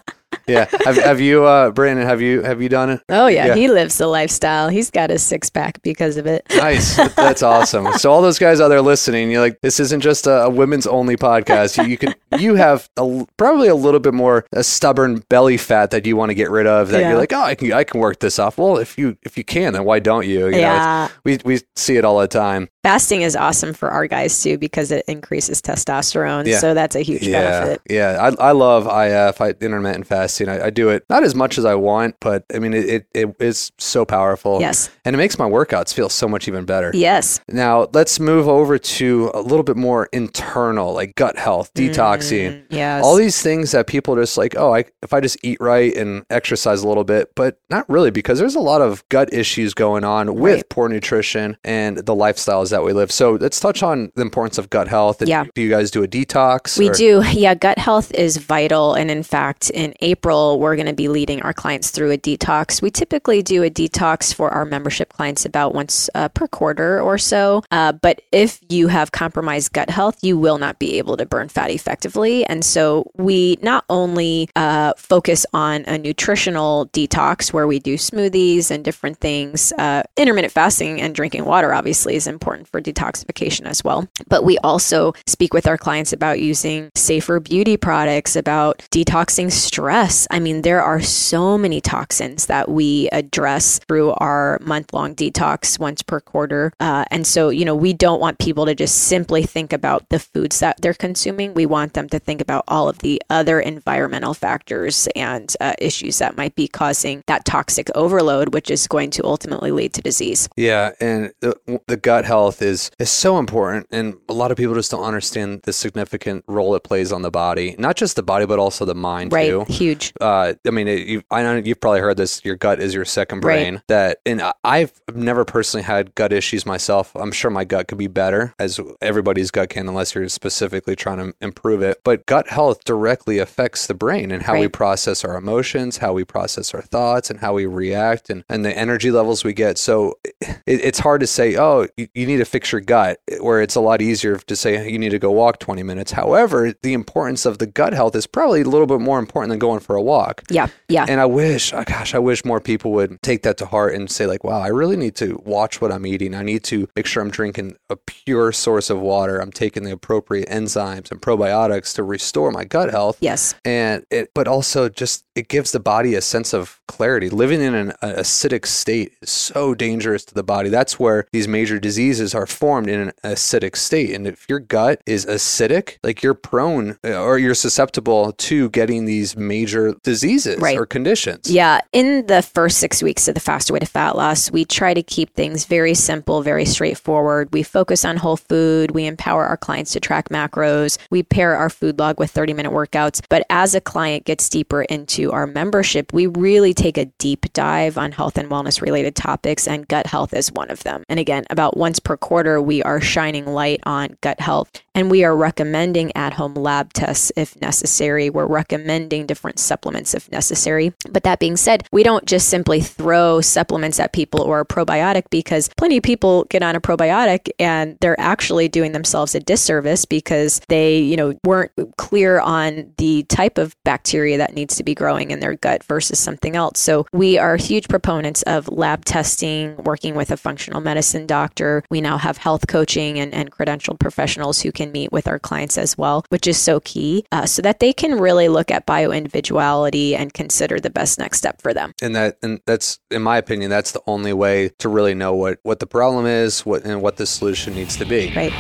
[0.47, 0.67] Yeah.
[0.85, 3.01] Have, have you, uh, Brandon, have you, have you done it?
[3.09, 3.55] Oh yeah, Yeah.
[3.55, 4.69] he lives the lifestyle.
[4.69, 6.45] He's got a six pack because of it.
[6.57, 6.97] Nice.
[7.17, 7.93] That's awesome.
[7.95, 10.87] So all those guys out there listening, you're like, this isn't just a, a women's
[10.87, 11.77] only podcast.
[11.83, 15.91] You, you can, you have a probably a little bit more a stubborn belly fat
[15.91, 16.89] that you want to get rid of.
[16.91, 17.11] That Yeah.
[17.11, 18.59] you're like, oh, I can, I can work this off.
[18.59, 20.47] Well, if you, if you can, then why don't you?
[20.49, 21.07] you Yeah.
[21.07, 22.69] it's- we, we see it all the time.
[22.85, 26.47] Fasting is awesome for our guys too because it increases testosterone.
[26.47, 26.59] Yeah.
[26.61, 27.83] So that's a huge Yeah, benefit.
[27.91, 28.31] yeah.
[28.39, 30.36] I, I love IF, I, intermittent fasting.
[30.45, 33.07] I, I do it not as much as I want, but I mean, it, it,
[33.15, 34.61] it is so powerful.
[34.61, 34.91] Yes.
[35.05, 36.91] And it makes my workouts feel so much even better.
[36.95, 37.41] Yes.
[37.49, 42.51] Now, let's move over to a little bit more internal, like gut health, detoxing.
[42.51, 43.05] Mm, yes.
[43.05, 45.95] All these things that people are just like, oh, I, if I just eat right
[45.97, 49.73] and exercise a little bit, but not really, because there's a lot of gut issues
[49.75, 50.69] going on with Right.
[50.69, 53.11] poor nutrition and the lifestyles that we live.
[53.13, 55.21] So let's touch on the importance of gut health.
[55.21, 55.45] And Yeah.
[55.55, 56.79] Do you guys do a detox?
[56.79, 57.23] We or- do.
[57.37, 58.95] Yeah, gut health is vital.
[58.95, 62.83] And in fact, in April, we're going to be leading our clients through a detox.
[62.83, 67.17] We typically do a detox for our membership clients about once uh, per quarter or
[67.17, 67.63] so.
[67.71, 71.49] Uh, but if you have compromised gut health, you will not be able to burn
[71.49, 72.45] fat effectively.
[72.47, 78.71] And so we not only uh, focus on a nutritional detox where we do smoothies
[78.71, 83.85] and different things, uh, intermittent fasting and drinking water obviously is important for detoxification as
[83.85, 84.09] well.
[84.29, 90.16] But we also speak with our clients about using safer beauty products, about detoxing stress.
[90.31, 95.79] I mean, there are so many toxins that we address through our month long detox
[95.79, 96.73] once per quarter.
[96.81, 100.19] Uh, and so, you know, we don't want people to just simply think about the
[100.19, 101.55] foods that they're consuming.
[101.55, 106.19] We want them to think about all of the other environmental factors and uh, issues
[106.19, 110.49] that might be causing that toxic overload, which is going to ultimately lead to disease.
[110.57, 114.75] Yeah, and the, the gut health is is so important, and a lot of people
[114.75, 118.47] just don't understand the significant role it plays on the body, not just the body,
[118.47, 119.51] but also the mind Right.
[119.51, 119.65] too.
[119.69, 120.06] Huge.
[120.21, 122.45] Uh, I mean, it, you, I know you've probably heard this.
[122.45, 123.55] Your gut is your second Right.
[123.55, 123.83] brain.
[123.89, 127.15] That, and I've never personally had gut issues myself.
[127.17, 131.19] I'm sure my gut could be better, as everybody's gut can, unless you're specifically trying
[131.19, 131.99] to improve it.
[132.05, 136.25] But gut health directly affects the brain and how we process our emotions, how we
[136.25, 139.79] process our thoughts, and how we react, and and the energy levels we get.
[139.79, 143.61] So it, it's hard to say, oh, you, you need to fix your gut, where
[143.61, 146.13] it's a lot easier to say you need to go walk 20 minutes.
[146.13, 149.59] However, the importance of the gut health is probably a little bit more important than
[149.59, 150.43] going for a walk.
[150.51, 150.69] Yeah.
[150.89, 151.07] Yeah.
[151.09, 154.11] And I wish, oh gosh, I wish more people would take that to heart and
[154.11, 156.35] say, like, wow, I really need to watch what I'm eating.
[156.35, 159.39] I need to make sure I'm drinking a pure source of water.
[159.39, 163.19] I'm taking the appropriate enzymes and probiotics to restore my gut health.
[163.21, 163.55] yes.
[163.65, 167.29] And it, but also just it gives the body a sense of clarity.
[167.29, 170.71] Living in an acidic state is so dangerous to the body.
[170.71, 174.15] That's where these major diseases are formed in an acidic state.
[174.15, 179.05] And if your gut is acidic, like you're prone uh, or you're susceptible to getting
[179.05, 180.79] these major diseases Right.
[180.79, 181.51] or conditions.
[181.51, 184.95] Yeah, in the first six weeks of the Faster Way to Fat Loss, we try
[184.95, 187.49] to keep things very simple, very straightforward.
[187.53, 188.93] We focus on whole food.
[188.93, 190.99] We empower our clients to track macros.
[191.11, 193.21] We pair our food log with 30 minute workouts.
[193.29, 197.99] But as a client gets deeper into our membership, we really take a deep dive
[197.99, 201.03] on health and wellness related topics, and gut health is one of them.
[201.09, 205.25] And again, about once per quarter, we are shining light on gut health and we
[205.25, 208.31] are recommending at home lab tests if necessary.
[208.31, 210.93] We're recommending different supplements if necessary.
[211.11, 215.25] But that being said, we don't just simply throw supplements at people or a probiotic
[215.31, 220.05] because plenty of people get on a probiotic and they're actually doing themselves a disservice
[220.05, 224.95] because they, you know, weren't clear on the type of bacteria that needs to be
[224.95, 226.79] growing in their gut versus something else.
[226.79, 231.83] So we are huge proponents of lab testing, working with a functional medicine doctor.
[231.91, 235.79] We now have health coaching and, and credentialed professionals who can meet with our clients
[235.79, 239.11] as well, which is so key uh, so that they can really look at bio
[239.57, 241.93] individuality and consider the best next step for them.
[242.03, 245.59] and that and that's in my opinion that's the only way to really know what
[245.63, 248.53] what the problem is what and what the solution needs to be Right.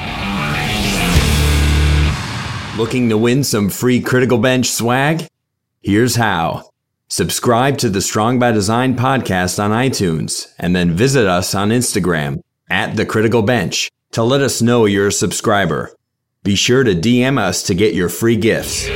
[2.79, 5.29] Looking to win some free Critical Bench swag?
[5.81, 6.69] Here's how.
[7.09, 12.43] Subscribe to the Strong by Design podcast on iTunes and then visit us on Instagram
[12.69, 15.91] at the Critical Bench to let us know you're a subscriber.
[16.43, 18.87] Be sure to DM us to get your free gifts.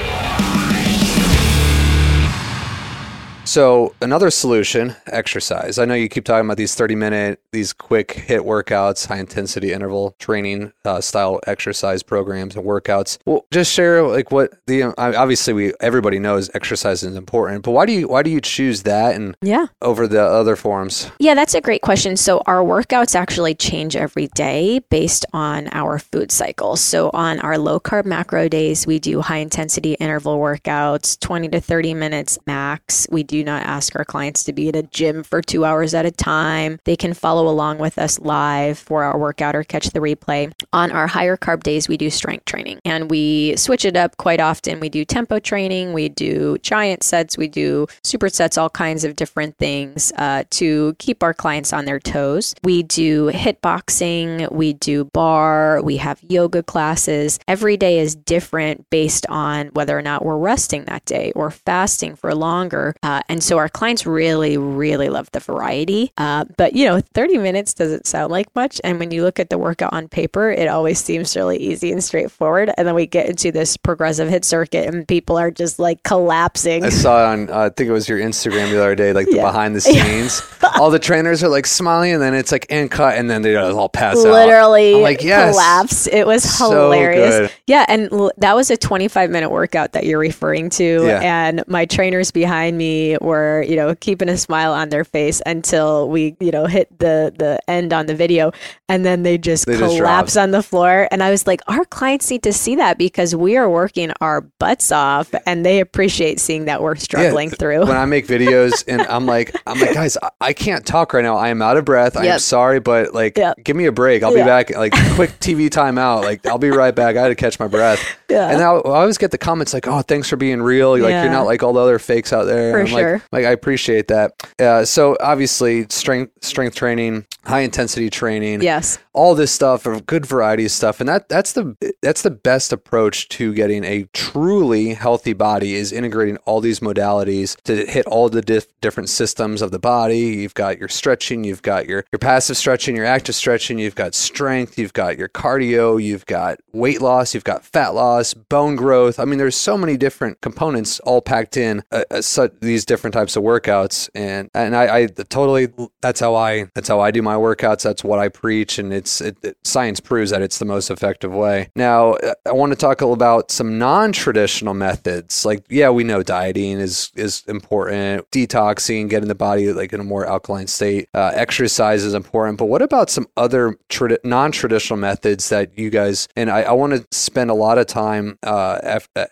[3.51, 5.77] So another solution, exercise.
[5.81, 9.73] I know you keep talking about these 30 minute, these quick hit workouts, high intensity
[9.73, 13.19] interval training uh, style exercise programs and workouts.
[13.27, 17.73] Well, just share like what the I- obviously we everybody knows exercise is important, but
[17.73, 19.67] why do you why do you choose that and Yeah.
[19.83, 21.11] over the other forms?
[21.19, 22.17] Yeah, that's a great question.
[22.17, 26.77] So, our workouts actually change every day based on our food cycle.
[26.77, 31.61] So, on our low carb macro days, we do high intensity interval workouts, 20 to
[31.61, 33.09] 30 minutes max.
[33.11, 36.07] We do not ask our clients to be in a gym for two hours at
[36.07, 36.79] a time.
[36.85, 40.53] They can follow along with us live for our workout or catch the replay.
[40.73, 44.41] On our higher carb days, we do strength training and we switch it up quite
[44.41, 44.81] often.
[44.81, 49.17] We do tempo training, we do giant sets, we do super sets, all kinds of
[49.17, 52.55] different things uh, to keep our clients on their toes.
[52.63, 57.39] We do HIIT boxing, we do barre, we have yoga classes.
[57.49, 62.17] Every day is different based on whether or not we're resting that day or fasting
[62.17, 62.95] for longer.
[63.03, 66.13] Uh, and so our clients really, really love the variety.
[66.19, 68.81] Uh, but, you know, 30 minutes doesn't sound like much.
[68.85, 72.03] And when you look at the workout on paper, it always seems really easy and
[72.03, 72.71] straightforward.
[72.77, 76.85] And then we get into this progressive HIIT circuit and people are just like collapsing.
[76.85, 79.27] I saw it on uh, I think it was your Instagram the other day, like
[79.27, 79.43] the Yeah.
[79.47, 80.43] behind the scenes.
[80.79, 83.55] All the trainers are like smiling, and then it's like and cut, and then they
[83.57, 84.25] all pass out.
[84.33, 85.53] literally like, yes.
[85.53, 86.09] collapsed.
[86.09, 87.37] It was So hilarious.
[87.39, 87.53] good.
[87.67, 91.07] Yeah, and l- that was a 25 minute workout that you're referring to.
[91.07, 91.21] Yeah.
[91.23, 96.09] And my trainers behind me were, you know, keeping a smile on their face until
[96.09, 98.53] we, you know, hit the the end on the video,
[98.89, 100.43] and then they just They collapse dropped.
[100.45, 101.09] on the floor.
[101.11, 104.41] And I was like, our clients need to see that because we are working our
[104.41, 107.87] butts off, and they appreciate seeing that we're struggling Yeah, through.
[107.87, 111.37] When I make videos and I'm like, I'm like, guys, I, can't talk right now.
[111.37, 112.17] I am out of breath.
[112.17, 113.65] I am sorry, but like, Yep.
[113.65, 114.23] give me a break.
[114.23, 114.45] I'll Yeah.
[114.45, 114.77] be back.
[114.77, 116.23] Like, quick TV timeout.
[116.23, 117.17] Like, I'll be right back.
[117.17, 118.01] I had to catch my breath.
[118.31, 118.49] Yeah.
[118.49, 120.93] And now I always get the comments like, oh, thanks for being real.
[120.93, 121.25] Like, Yeah.
[121.25, 122.73] you're not like all the other fakes out there.
[122.73, 123.13] For I'm sure.
[123.15, 124.33] Like, like, I appreciate that.
[124.59, 128.99] Uh, so obviously, strength strength training, high intensity training yes.
[129.13, 132.73] All this stuff a good variety of stuff and that that's the that's the best
[132.73, 138.29] approach to getting a truly healthy body is integrating all these modalities to hit all
[138.29, 140.19] the dif- different systems of the body.
[140.19, 144.15] You've got your stretching you've got your your passive stretching your active stretching you've got
[144.15, 149.19] strength you've got your cardio you've got weight loss you've got fat loss bone growth.
[149.19, 153.15] I mean there's so many different components all packed in uh, uh, such, these different
[153.15, 155.69] types of workouts and and I, I totally
[156.01, 157.83] that's how i that's how i do my workouts.
[157.83, 161.33] That's what i preach and it's it, it- science proves that it's the most effective
[161.33, 161.71] way.
[161.77, 165.45] Now uh, i want to talk about some non-traditional methods.
[165.45, 168.31] Like yeah we know dieting is is important.
[168.31, 172.59] Detoxing getting the body like in a more alkaline state uh, exercise is important.
[172.59, 176.93] But what about some other tradi- non-traditional methods that you guys and i, I want
[176.93, 178.79] to spend a lot of time time uh,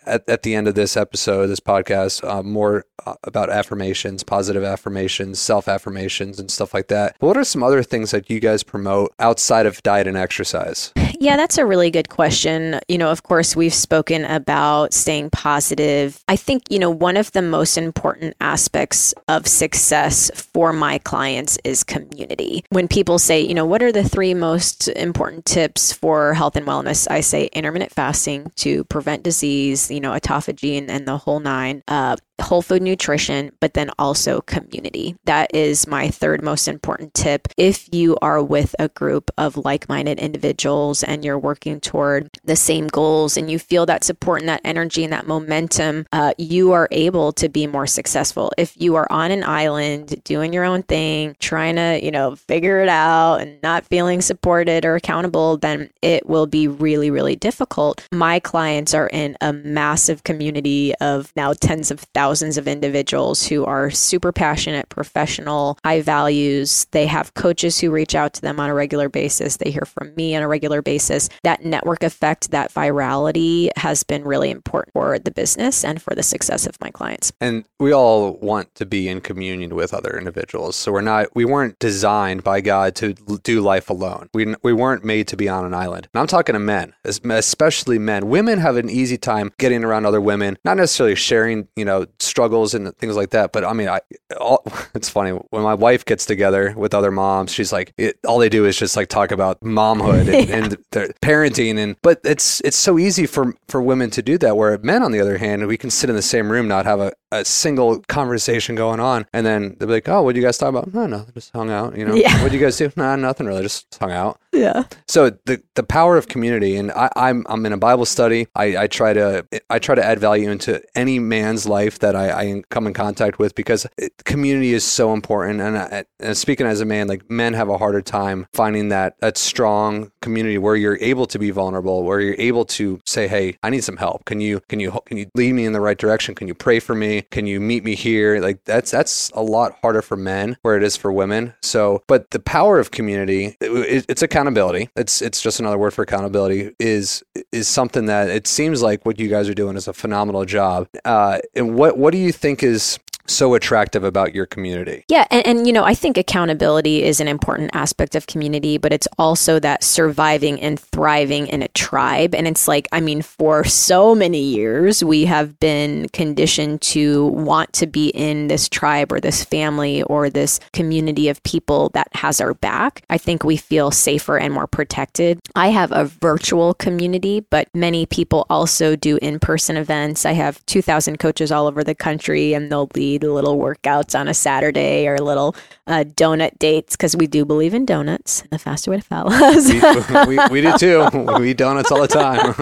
[0.05, 4.63] at, at, the end of this episode, this podcast, uh, more uh, about affirmations, positive
[4.63, 7.15] affirmations, self affirmations, and stuff like that.
[7.19, 10.91] But what are some other things that you guys promote outside of diet and exercise?
[11.21, 12.79] Yeah, that's a really good question.
[12.87, 16.23] You know, of course, we've spoken about staying positive.
[16.29, 21.57] I think, you know, one of the most important aspects of success for my clients
[21.65, 22.63] is community.
[22.69, 26.65] When people say, you know, what are the three most important tips for health and
[26.65, 27.05] wellness?
[27.11, 31.83] I say intermittent fasting to prevent disease, you know, autophagy and, and the whole nine,
[31.89, 35.15] uh, whole food nutrition, but then also community.
[35.25, 37.47] That is my third most important tip.
[37.57, 42.55] If you are with a group of like minded individuals and you're working toward the
[42.55, 46.71] same goals and you feel that support and that energy and that momentum, uh, you
[46.71, 48.51] are able to be more successful.
[48.57, 52.79] If you are on an island doing your own thing, trying to, you know, figure
[52.79, 58.07] it out and not feeling supported or accountable, then it will be really, really difficult.
[58.11, 63.47] My clients are in a massive community of now tens of thousands thousands of individuals
[63.47, 66.85] who are super passionate, professional, high values.
[66.91, 69.57] They have coaches who reach out to them on a regular basis.
[69.57, 71.27] They hear from me on a regular basis.
[71.41, 76.21] That network effect, that virality has been really important for the business and for the
[76.21, 77.31] success of my clients.
[77.41, 80.75] And we all want to be in communion with other individuals.
[80.75, 84.29] So we're not, we weren't designed by God to do life alone.
[84.35, 86.09] We, we weren't made to be on an island.
[86.13, 88.29] And I'm talking to men, especially men.
[88.29, 92.73] Women have an easy time getting around other women, not necessarily sharing, you know, struggles
[92.73, 93.51] and things like that.
[93.51, 94.01] But I mean, I
[94.39, 94.63] all,
[94.95, 97.51] it's funny when my wife gets together with other moms.
[97.51, 100.55] She's like, it, all they do is just like talk about momhood and, yeah.
[101.03, 104.57] and parenting, and but it's it's so easy for for women to do that.
[104.57, 106.99] Where men, on the other hand, we can sit in the same room, not have
[106.99, 110.45] a, a single conversation going on, and then they'll be like, "Oh, what do you
[110.45, 111.97] guys talk about?" Oh, no, no, just hung out.
[111.97, 112.41] You know, yeah.
[112.41, 112.91] what do you guys do?
[112.95, 114.39] Nah, nothing really, just hung out.
[114.51, 114.83] Yeah.
[115.07, 118.47] So the the power of community, and I, I'm I'm in a Bible study.
[118.55, 122.31] I, I try to I try to add value into any man's life that I,
[122.31, 125.61] I come in contact with because it, community is so important.
[125.61, 129.15] And, I, and speaking as a man, like men have a harder time finding that
[129.19, 133.57] that strong community where you're able to be vulnerable, where you're able to say, "Hey,
[133.61, 134.25] I need some help.
[134.25, 136.33] Can you can you can you lead me in the right direction?
[136.33, 137.18] Can you pray for me?
[137.21, 140.83] Can you meet me here?" Like that's that's a lot harder for men where it
[140.83, 141.53] is for women.
[141.61, 144.89] So, but the power of community, it, it's accountability.
[144.95, 146.75] It's it's just another word for accountability.
[146.79, 150.45] Is is something that it seems like what you guys are doing is a phenomenal
[150.45, 150.87] job.
[151.05, 152.99] Uh, and what what do you think is
[153.29, 155.05] so attractive about your community.
[155.07, 155.25] Yeah.
[155.31, 159.07] And, and, you know, I think accountability is an important aspect of community, but it's
[159.17, 162.33] also that surviving and thriving in a tribe.
[162.35, 167.73] And it's like, I mean, for so many years, we have been conditioned to want
[167.73, 172.41] to be in this tribe or this family or this community of people that has
[172.41, 173.03] our back.
[173.09, 175.39] I think we feel safer and more protected.
[175.55, 180.25] I have a virtual community, but many people also do in person events.
[180.25, 184.33] I have 2,000 coaches all over the country, and they'll lead little workouts on a
[184.33, 185.55] Saturday or little
[185.87, 188.43] uh, donut dates because we do believe in donuts.
[188.49, 189.67] The faster way to fat loss.
[190.27, 191.09] we, we, we, do too.
[191.39, 192.55] We eat donuts all the time.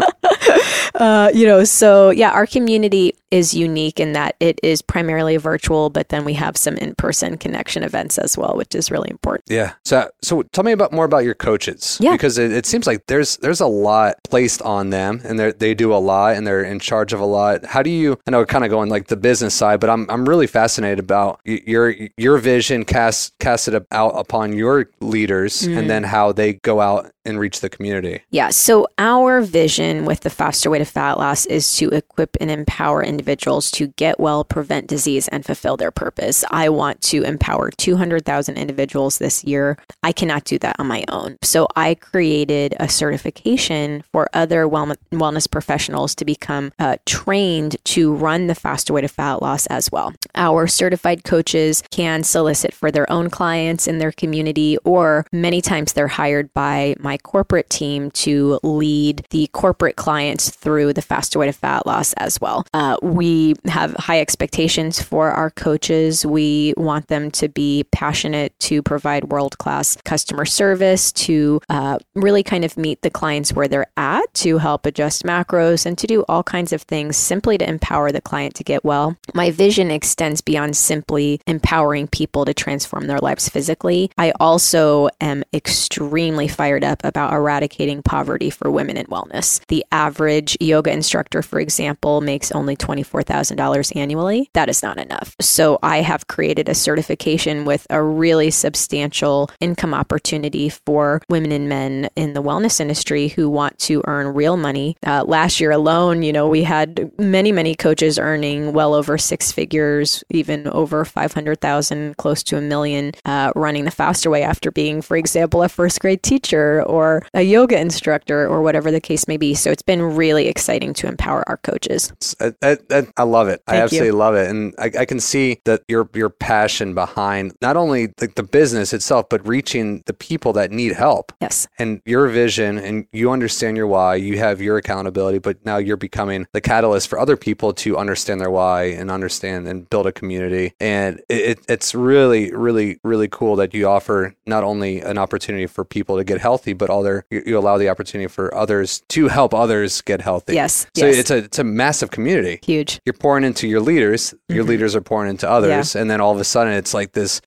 [0.96, 5.90] uh, you know, so yeah, our community is unique in that it is primarily virtual,
[5.90, 9.46] but then we have some in-person connection events as well, which is really important.
[9.50, 9.74] Yeah.
[9.84, 11.98] So, so tell me about more about your coaches.
[12.00, 12.14] Yeah.
[12.14, 15.74] Because it, it seems like there's there's a lot placed on them, and they they
[15.74, 17.66] do a lot, and they're in charge of a lot.
[17.66, 18.20] How do you?
[18.28, 21.00] I know, we're kind of going like the business side, but I'm I'm really fascinated
[21.00, 25.78] about your your vision cast casted out upon your leaders, mm.
[25.78, 28.22] and then how they go out and reach the community.
[28.32, 28.50] Yeah.
[28.50, 33.02] So our vision with the faster way to fat loss is to equip and empower
[33.18, 36.46] individuals to get well, prevent disease, and fulfill their purpose.
[36.52, 39.78] I want to empower 200,000 individuals this year.
[40.04, 41.38] I cannot do that on my own.
[41.42, 48.46] So I created a certification for other wellness professionals to become uh, trained to run
[48.46, 50.14] the faster way to fat loss as well.
[50.36, 55.94] Our certified coaches can solicit for their own clients in their community, or many times
[55.94, 61.48] they're hired by my corporate team to lead the corporate clients through the faster way
[61.48, 62.66] to fat loss as well.
[62.74, 66.26] Uh, we have high expectations for our coaches.
[66.26, 72.44] We want them to be passionate to provide world class customer service, to uh, really
[72.44, 76.24] kind of meet the clients where they're at, to help adjust macros, and to do
[76.28, 79.16] all kinds of things simply to empower the client to get well.
[79.34, 84.12] My vision extends beyond simply empowering people to transform their lives physically.
[84.18, 89.66] I also am extremely fired up about eradicating poverty for women in wellness.
[89.68, 95.36] The average yoga instructor, for example, makes only $20 $24,000 annually, that is not enough.
[95.40, 101.70] So I have created a certification with a really substantial income opportunity for women and
[101.70, 104.98] men in the wellness industry who want to earn real money.
[105.06, 109.52] Uh, last year alone, you know, we had many, many coaches earning well over six
[109.52, 115.02] figures, even over 500,000, close to a million, uh, running the faster way after being,
[115.02, 119.38] for example, a first grade teacher or a yoga instructor or whatever the case may
[119.38, 119.54] be.
[119.54, 122.14] So it's been really exciting to empower our coaches.
[122.62, 123.62] I, I, I love it.
[123.68, 124.14] Thank I absolutely you.
[124.14, 128.28] love it, and I, I can see that your your passion behind not only the,
[128.36, 131.32] the business itself, but reaching the people that need help.
[131.42, 131.68] Yes.
[131.78, 134.16] And your vision, and you understand your why.
[134.16, 138.42] You have your accountability, but now you're becoming the catalyst for other people to understand
[138.42, 140.74] their why and understand and build a community.
[140.80, 145.84] And it, it's really, really, really cool that you offer not only an opportunity for
[145.84, 149.54] people to get healthy, but other you, you allow the opportunity for others to help
[149.54, 150.54] others get healthy.
[150.54, 150.88] Yes.
[150.96, 151.18] So yes.
[151.18, 152.60] it's a it's a massive community.
[152.64, 152.77] huge.
[153.06, 154.34] You're pouring into your leaders.
[154.50, 154.68] Your Mhm.
[154.70, 157.42] leaders are pouring into others, and then all of a sudden it's like this.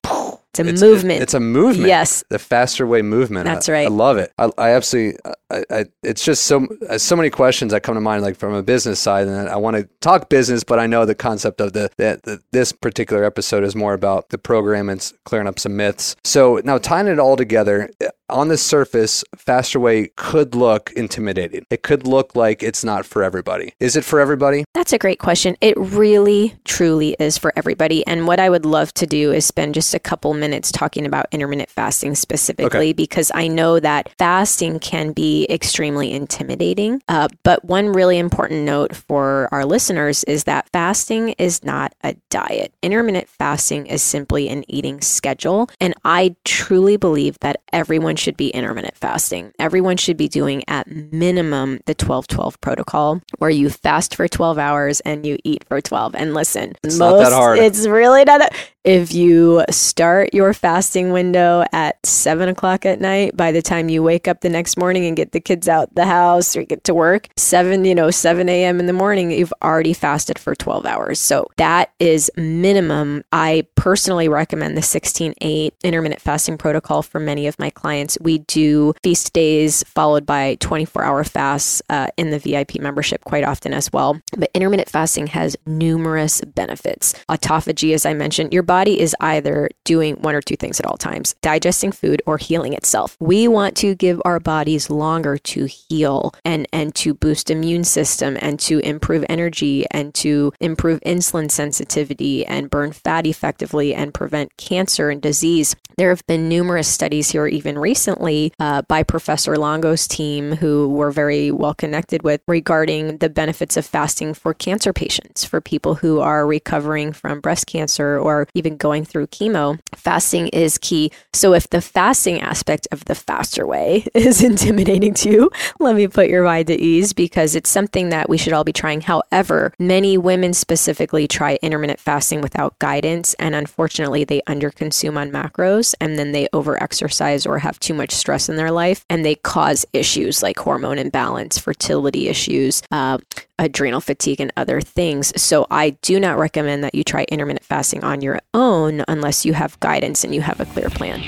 [0.53, 1.21] It's a it's, movement.
[1.21, 1.87] It's a movement.
[1.87, 2.25] Yes.
[2.29, 3.45] the faster way movement.
[3.45, 3.85] That's I- right.
[3.87, 4.33] I love it.
[4.37, 5.17] I, I absolutely.
[5.49, 8.53] I, I, it's just so uh, so many questions that come to mind, like from
[8.53, 11.71] a business side, and I want to talk business, but I know the concept of
[11.71, 15.77] the that the, this particular episode is more about the program and clearing up some
[15.77, 16.17] myths.
[16.25, 17.89] So now tying it all together.
[18.31, 21.65] On the surface, faster way could look intimidating.
[21.69, 23.73] It could look like it's not for everybody.
[23.81, 24.63] Is it for everybody?
[24.73, 25.57] That's a great question.
[25.59, 28.07] It really, truly is for everybody.
[28.07, 31.25] And what I would love to do is spend just a couple minutes talking about
[31.33, 37.01] intermittent fasting specifically, because I know that fasting can be extremely intimidating.
[37.09, 42.15] Uh, but one really important note for our listeners is that fasting is not a
[42.29, 42.73] diet.
[42.81, 45.69] Intermittent fasting is simply an eating schedule.
[45.81, 49.51] And I truly believe that everyone should be intermittent fasting.
[49.59, 54.57] Everyone should be doing at minimum the 12 12 protocol, where you fast for 12
[54.57, 56.15] hours and you eat for 12.
[56.15, 57.59] And listen, It's not that hard.
[57.59, 58.55] It's really not that.
[58.83, 64.01] If you start your fasting window at seven o'clock at night, by the time you
[64.01, 66.95] wake up the next morning and get the kids out the house or get to
[66.95, 68.79] work, seven, you know, 7 a.m.
[68.79, 71.19] in the morning, you've already fasted for 12 hours.
[71.19, 73.23] So that is minimum.
[73.31, 78.17] I personally recommend the 16 8 intermittent fasting protocol for many of my clients.
[78.19, 83.43] We do feast days followed by 24 hour fasts uh, in the VIP membership quite
[83.43, 84.19] often as well.
[84.35, 87.13] But intermittent fasting has numerous benefits.
[87.29, 90.95] Autophagy, as I mentioned, your body is either doing one or two things at all
[90.95, 93.17] times digesting food or healing itself.
[93.19, 98.37] We want to give our bodies longer to heal and, and to boost immune system
[98.39, 104.55] and to improve energy and to improve insulin sensitivity and burn fat effectively and prevent
[104.55, 105.75] cancer and disease.
[105.97, 111.11] There have been numerous studies here, even recently, uh, by Professor Longo's team, who we're
[111.11, 116.19] very well connected with, regarding the benefits of fasting for cancer patients, for people who
[116.21, 119.79] are recovering from breast cancer or even going through chemo.
[119.95, 121.11] Fasting is key.
[121.33, 126.07] So, if the fasting aspect of the faster way is intimidating to you, let me
[126.07, 129.01] put your mind at ease because it's something that we should all be trying.
[129.01, 135.95] However, many women specifically try intermittent fasting without guidance, and unfortunately, they underconsume on macros
[135.99, 139.85] and then they overexercise or have too much stress in their life, and they cause
[139.91, 143.17] issues like hormone imbalance, fertility issues, uh,
[143.57, 145.33] adrenal fatigue, and other things.
[145.41, 149.53] So, I do not recommend that you try intermittent fasting on your own unless you
[149.53, 151.21] have guidance and you have a clear plan.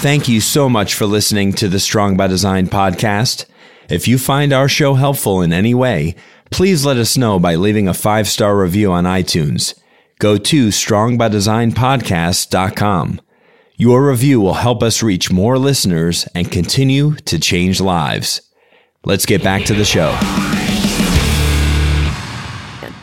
[0.00, 3.46] Thank you so much for listening to the Strong by Design podcast.
[3.88, 6.14] If you find our show helpful in any way,
[6.50, 9.78] please let us know by leaving a five star review on iTunes.
[10.18, 13.20] Go to strongbydesignpodcast.com.
[13.76, 18.40] Your review will help us reach more listeners and continue to change lives.
[19.04, 20.16] Let's get back to the show.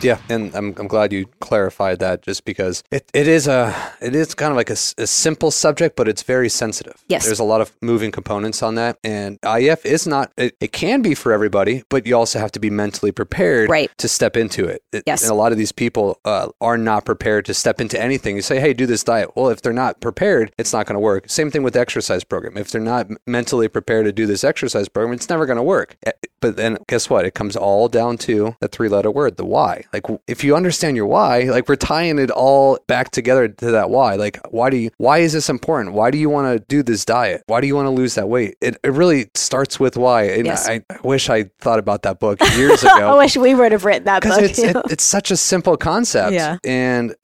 [0.02, 4.14] Yeah, and I'm, I'm glad you clarified that just because it, it is a it
[4.14, 7.02] is kind of like a simple subject, but it's very sensitive.
[7.08, 7.24] Yes.
[7.24, 8.98] There's a lot of moving components on that.
[9.04, 12.60] And IF is not it, it can be for everybody, but you also have to
[12.60, 13.90] be mentally prepared Right.
[13.98, 14.82] to step into it.
[14.92, 15.22] It- Yes.
[15.22, 18.36] And a lot of these people uh, are not prepared to step into anything.
[18.36, 19.30] You say, hey, do this diet.
[19.36, 21.28] Well, if they're not prepared, it's not going to work.
[21.28, 22.56] Same thing with the exercise program.
[22.56, 25.96] If they're not mentally prepared to do this exercise program, it's never going to work.
[26.06, 27.24] Eh, But then guess what?
[27.26, 29.84] It comes all down to the three letter word, the why.
[29.92, 33.90] Like if you understand your why, like we're tying it all back together to that
[33.90, 34.14] why.
[34.16, 35.94] Like why do you why is this important?
[35.94, 37.42] Why do you want to do this diet?
[37.46, 38.56] Why do you want to lose that weight?
[38.60, 40.24] It, it really starts with why.
[40.24, 40.68] And Yes.
[40.68, 43.12] I, I wish I thought about that book years ago.
[43.12, 44.40] I wish we would have written that book.
[44.40, 46.32] it's it, it's such a simple concept.
[46.32, 46.58] Yeah.
[46.64, 47.14] And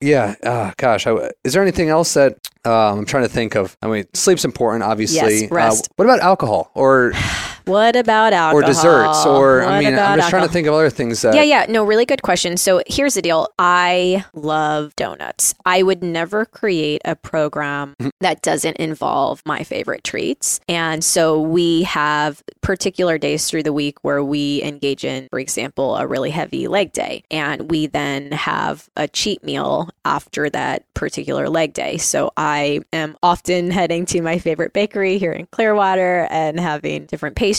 [0.00, 3.76] yeah, ah, gosh, I, is there anything else that um, I'm trying to think of?
[3.82, 5.42] I mean, sleep's important, obviously.
[5.42, 5.84] Yes, rest.
[5.86, 7.12] Uh, what about alcohol or
[7.66, 8.62] what about alcohol?
[8.62, 11.42] or desserts or I mean, I'm just trying to think of other things that Yeah,
[11.42, 11.66] yeah.
[11.68, 12.56] No, really good question.
[12.56, 13.48] So here's the deal.
[13.58, 15.54] I love donuts.
[15.64, 18.08] I would never create a program Mm-hmm.
[18.20, 20.60] that doesn't involve my favorite treats.
[20.68, 25.96] And so we have particular days through the week where we engage in, for example,
[25.96, 27.24] a really heavy leg day.
[27.30, 31.96] And we then have a cheat meal after that particular leg day.
[31.98, 37.36] So I am often heading to my favorite bakery here in Clearwater and having different
[37.36, 37.49] pastries.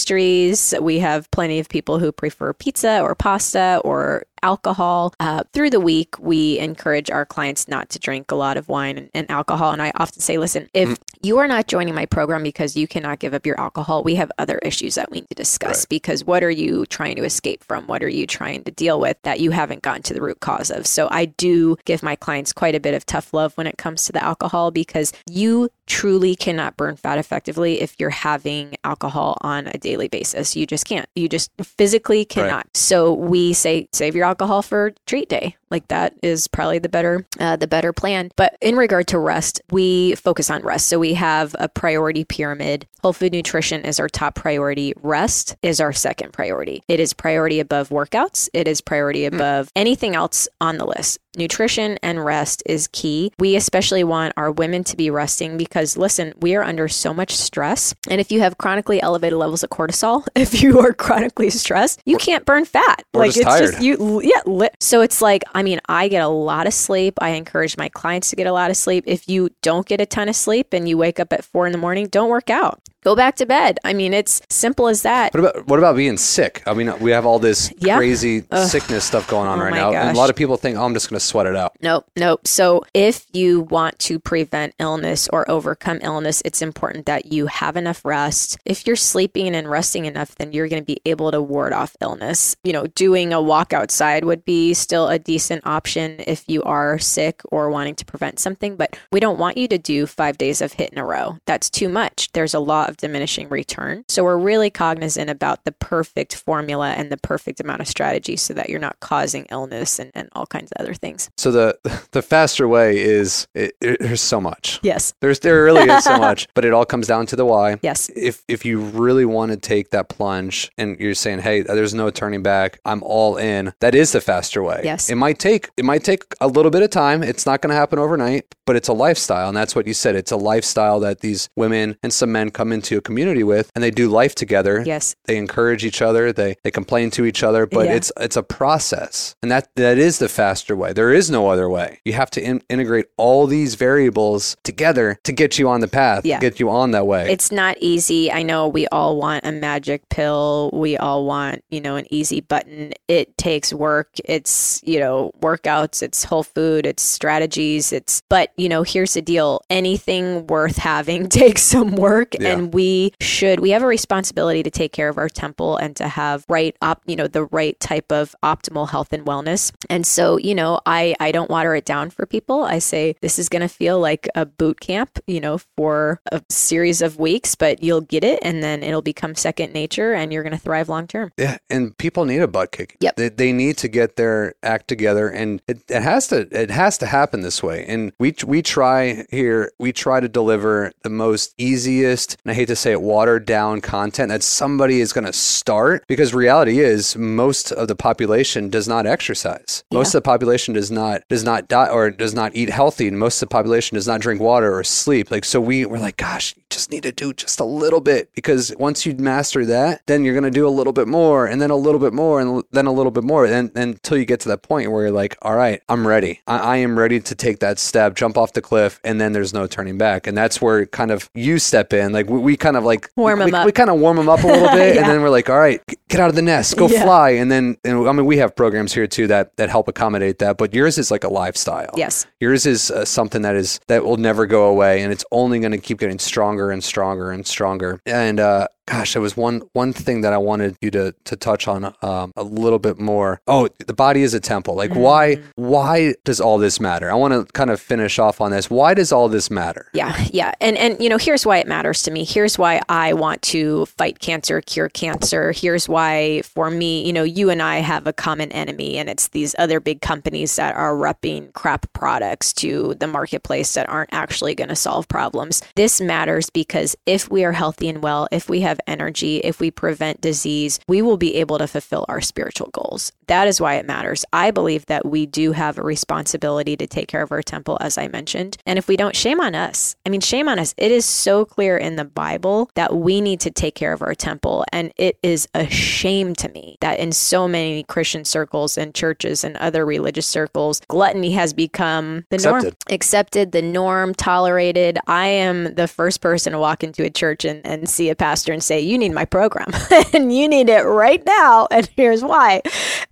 [0.80, 5.14] We have plenty of people who prefer pizza or pasta or alcohol.
[5.20, 8.98] Uh, through the week, we encourage our clients not to drink a lot of wine
[8.98, 9.72] and, and alcohol.
[9.72, 13.20] And I often say, listen, if you are not joining my program because you cannot
[13.20, 15.90] give up your alcohol, we have other issues that we need to discuss Right.
[15.90, 17.86] because what are you trying to escape from?
[17.88, 20.72] What are you trying to deal with that you haven't gotten to the root cause
[20.72, 20.88] of?
[20.88, 24.06] So I do give my clients quite a bit of tough love when it comes
[24.06, 29.68] to the alcohol because you truly cannot burn fat effectively if you're having alcohol on
[29.68, 30.56] a daily basis.
[30.56, 31.08] You just can't.
[31.16, 32.68] You just physically cannot.
[32.74, 35.58] So we say save your alcohol for treat day.
[35.70, 38.32] Like that is probably the better uh, the better plan.
[38.36, 40.88] But in regard to rest, we focus on rest.
[40.88, 42.88] So we have a priority pyramid.
[43.02, 44.94] Whole food nutrition is our top priority.
[45.02, 46.84] Rest is our second priority.
[46.88, 48.50] It is priority above workouts.
[48.54, 51.20] It is priority above anything else on the list.
[51.38, 53.32] Nutrition and rest is key.
[53.40, 57.34] We especially want our women to be resting because, listen, we are under so much
[57.34, 57.96] stress.
[58.10, 62.18] And if you have chronically elevated levels of cortisol, if you are chronically stressed, you
[62.18, 63.06] can't burn fat.
[63.14, 63.72] Or like it's tired.
[63.72, 64.42] just you, yeah.
[64.46, 67.16] Li- so it's like, I mean, I get a lot of sleep.
[67.22, 69.04] I encourage my clients to get a lot of sleep.
[69.08, 71.72] If you don't get a ton of sleep and you wake up at four in
[71.72, 72.82] the morning, don't work out.
[73.04, 73.80] Go back to bed.
[73.84, 75.34] I mean, it's simple as that.
[75.34, 76.62] What about what about being sick?
[76.68, 77.98] I mean, we have all this Yeah.
[77.98, 80.84] crazy sickness stuff going on Oh right now, and a lot of people think, "Oh,
[80.86, 82.46] I'm just going to sweat it out." Nope, nope.
[82.48, 87.76] So, if you want to prevent illness or overcome illness, it's important that you have
[87.76, 88.60] enough rest.
[88.66, 91.96] If you're sleeping and resting enough, then you're going to be able to ward off
[92.02, 92.56] illness.
[92.64, 97.00] You know, doing a walk outside would be still a decent option if you are
[97.00, 100.62] sick or wanting to prevent something, but we don't want you to do five days
[100.62, 101.38] of HIIT in a row.
[101.46, 102.32] That's too much.
[102.34, 104.04] There's a law of diminishing return.
[104.08, 108.54] So, we're really cognizant about the perfect formula and the perfect amount of strategy so
[108.54, 111.30] that you're not causing illness and, and all kinds of other things.
[111.38, 111.78] So the
[112.12, 114.80] the faster way is it, it- there's so much.
[114.84, 115.14] Yes.
[115.22, 117.78] There's there really is so much, but it all comes down to the why.
[117.82, 118.10] Yes.
[118.16, 122.10] If if you really want to take that plunge and you're saying, "Hey, there's no
[122.10, 122.80] turning back.
[122.86, 124.82] I'm all in." That is the faster way.
[124.84, 125.10] Yes.
[125.12, 127.22] It might take it might take a little bit of time.
[127.22, 130.16] It's not going to happen overnight, but it's a lifestyle, and that's what you said.
[130.16, 133.84] It's a lifestyle that these women and some men come into a community with, and
[133.84, 134.82] they do life together.
[134.84, 135.16] Yes.
[135.26, 136.34] They encourage each other.
[136.34, 137.94] They they complain to each other, but Yeah.
[137.98, 140.94] it's it's a process, and that that is the faster way.
[140.94, 142.00] There is no other way.
[142.06, 146.26] You have to in, integrate all these variables together to get you on the path,
[146.26, 146.40] Yeah.
[146.40, 147.30] get you on that way.
[147.32, 148.32] It's not easy.
[148.32, 150.70] I know we all want a magic pill.
[150.74, 152.94] We all want, you know, an easy button.
[153.08, 153.91] It takes work.
[154.26, 159.22] It's, you know, workouts, it's whole food, it's strategies, it's but, you know, here's the
[159.22, 159.62] deal.
[159.70, 162.54] Anything worth having takes some work Yeah.
[162.54, 166.08] and we should we have a responsibility to take care of our temple and to
[166.08, 169.72] have right op, you know, the right type of optimal health and wellness.
[169.90, 172.64] And so, you know, I I don't water it down for people.
[172.64, 176.42] I say this is going to feel like a boot camp, you know, for a
[176.50, 180.44] series of weeks, but you'll get it and then it'll become second nature and you're
[180.44, 181.32] going to thrive long term.
[181.38, 182.98] yeah, and people need a butt kick.
[183.00, 183.16] Yep.
[183.16, 186.98] They, they need to get their act together, and it, it has to it has
[187.00, 187.86] to happen this way.
[187.88, 192.68] And we we try here we try to deliver the most easiest, and I hate
[192.68, 197.16] to say it, watered down content that somebody is going to start because reality is
[197.18, 199.84] most of the population does not exercise.
[199.92, 203.20] Most of the population does not does not die or does not eat healthy, and
[203.20, 205.32] most of the population does not drink water or sleep.
[205.32, 208.74] Like so, we we're like, gosh, just need to do just a little bit because
[208.80, 211.70] once you master that, then you're going to do a little bit more, and then
[211.70, 214.40] a little bit more, and then a little bit more, and, and until you get
[214.42, 216.42] to that point where you're like, all right, I'm ready.
[216.48, 219.54] I, I am ready to take that step, jump off the cliff, and then there's
[219.54, 220.28] no turning back.
[220.28, 222.12] And that's where kind of you step in.
[222.14, 223.66] Like we, we kind of like Warm we, 'em we, up.
[223.66, 225.02] we kind of warm them up a little bit, Yeah.
[225.02, 227.04] and then we're like, all right, get out of the nest, go Yeah.
[227.04, 230.40] fly, and then and I mean we have programs here too that that help accommodate
[230.40, 230.58] that.
[230.58, 231.94] But yours is like a lifestyle.
[231.96, 232.26] Yes.
[232.40, 235.72] Yours is uh, something that is that will never go away, and it's only going
[235.72, 238.00] to keep getting stronger and stronger and stronger.
[238.06, 241.68] And uh, gosh, there was one one thing that I wanted you to to touch
[241.68, 243.40] on um, a little bit more.
[243.48, 244.76] Oh, the body is a temple.
[244.76, 245.44] Like, why Mm.
[245.56, 247.10] why does all this matter?
[247.12, 248.70] I want to kind of finish off on this.
[248.70, 249.88] Why does all this matter?
[249.94, 250.52] Yeah, yeah.
[250.60, 252.24] And and you know, here's why it matters to me.
[252.26, 255.52] Here's why I want to fight cancer, cure cancer.
[255.52, 259.30] Here's why for me, you know, you and I have a common enemy and it's
[259.30, 264.56] these other big companies that are repping crap products to the marketplace that aren't actually
[264.56, 265.62] going to solve problems.
[265.76, 269.72] This matters because if we are healthy and well, if we have energy, if we
[269.72, 273.12] prevent disease, we will be able to fulfill our spiritual goals.
[273.28, 274.26] That is why it matters.
[274.34, 277.98] I believe that we do have a responsibility to take care of our temple, as
[277.98, 278.58] I mentioned.
[278.66, 279.96] And if we don't, shame on us.
[280.06, 280.74] I mean, shame on us.
[280.78, 284.16] It is so clear in the Bible that we need to take care of our
[284.16, 284.66] temple.
[284.74, 289.44] And it is a shame to me that in so many Christian circles and churches
[289.44, 292.94] and other religious circles, gluttony has become the norm Accepted.
[292.94, 294.98] accepted, the norm, tolerated.
[295.08, 298.52] I am the first person to walk into a church and, and see a pastor
[298.52, 299.68] and say, You need my program
[300.14, 301.68] and you need it right now.
[301.72, 302.62] And here's why.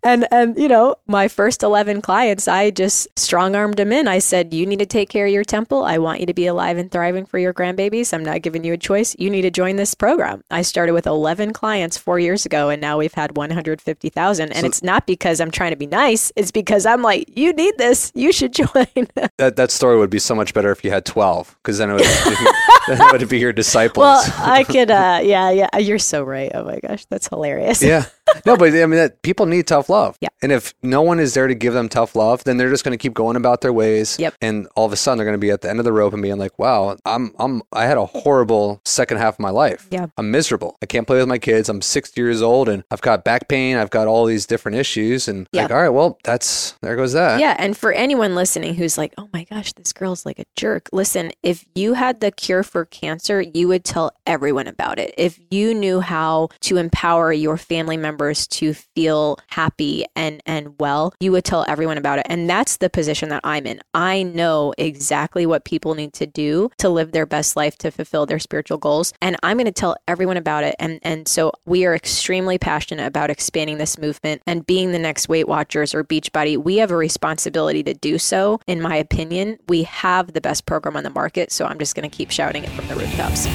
[0.04, 4.08] And and you know, my first eleven clients, I just strong armed them in.
[4.08, 5.84] I said, You need to take care of your temple.
[5.84, 8.14] I want you to be alive and thriving for your grandbabies.
[8.14, 9.16] I'm not giving you a choice.
[9.20, 10.44] You need to join this program.
[10.52, 14.10] I started with eleven clients four years ago and now we've had one hundred fifty
[14.10, 14.52] thousand.
[14.54, 17.78] And it's not because I'm trying to be nice, it's because I'm like, You need
[17.78, 18.12] this.
[18.16, 19.08] You should join.
[19.38, 21.94] That that story would be so much better if you had twelve, because then it
[21.94, 22.04] would
[22.88, 24.04] then it would be your disciples.
[24.04, 25.70] Well, I could, uh, yeah, yeah.
[25.74, 25.80] yeah.
[25.80, 26.52] You're so right.
[26.54, 27.82] Oh my gosh, that's hilarious.
[27.82, 28.06] yeah.
[28.46, 30.18] No, but I mean, that people need tough love.
[30.22, 30.30] Yeah.
[30.42, 32.98] And if no one is there to give them tough love, then they're just going
[32.98, 34.18] to keep going about their ways.
[34.20, 34.36] Yep.
[34.42, 36.14] And all of a sudden, they're going to be at the end of the rope
[36.14, 39.88] and being like, "Wow, I'm, I'm, I had a horrible second half of my life.
[39.92, 40.08] Yeah.
[40.18, 40.78] I'm miserable.
[40.82, 41.68] I can't play with my kids.
[41.70, 43.76] I'm 60 years old and I've got back pain.
[43.78, 45.28] I've got all these different issues.
[45.28, 45.64] And Yeah.
[45.64, 47.40] like, all right, well, that's there goes that.
[47.40, 50.88] Yeah, and for anyone listening who's like, "Oh my gosh, this girl's like a jerk."
[50.94, 55.14] Listen, if you had the cure for cancer, you would tell everyone about it.
[55.18, 61.14] If you knew how to empower your family members to feel happy and and well,
[61.20, 62.26] you would tell everyone about it.
[62.30, 63.82] And that's the position that I'm in.
[63.94, 68.26] I know exactly what people need to do to live their best life to fulfill
[68.26, 70.76] their spiritual goals, and I'm going to tell everyone about it.
[70.80, 75.30] And and so we are extremely passionate about expanding this movement and being the next
[75.30, 76.58] Weight Watchers or Beachbody.
[76.58, 78.60] We have a responsibility to do so.
[78.68, 82.10] In my opinion, we have the best program on the market, so I'm just going
[82.10, 83.48] to keep shouting it from the rooftops.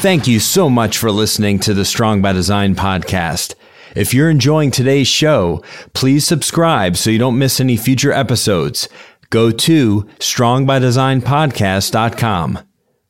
[0.00, 3.54] Thank you so much for listening to the Strong by Design podcast.
[3.94, 8.88] If you're enjoying today's show, please subscribe so you don't miss any future episodes.
[9.28, 12.58] Go to strongbydesignpodcast.com.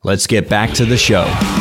[0.02, 1.59] Let's get back to the show.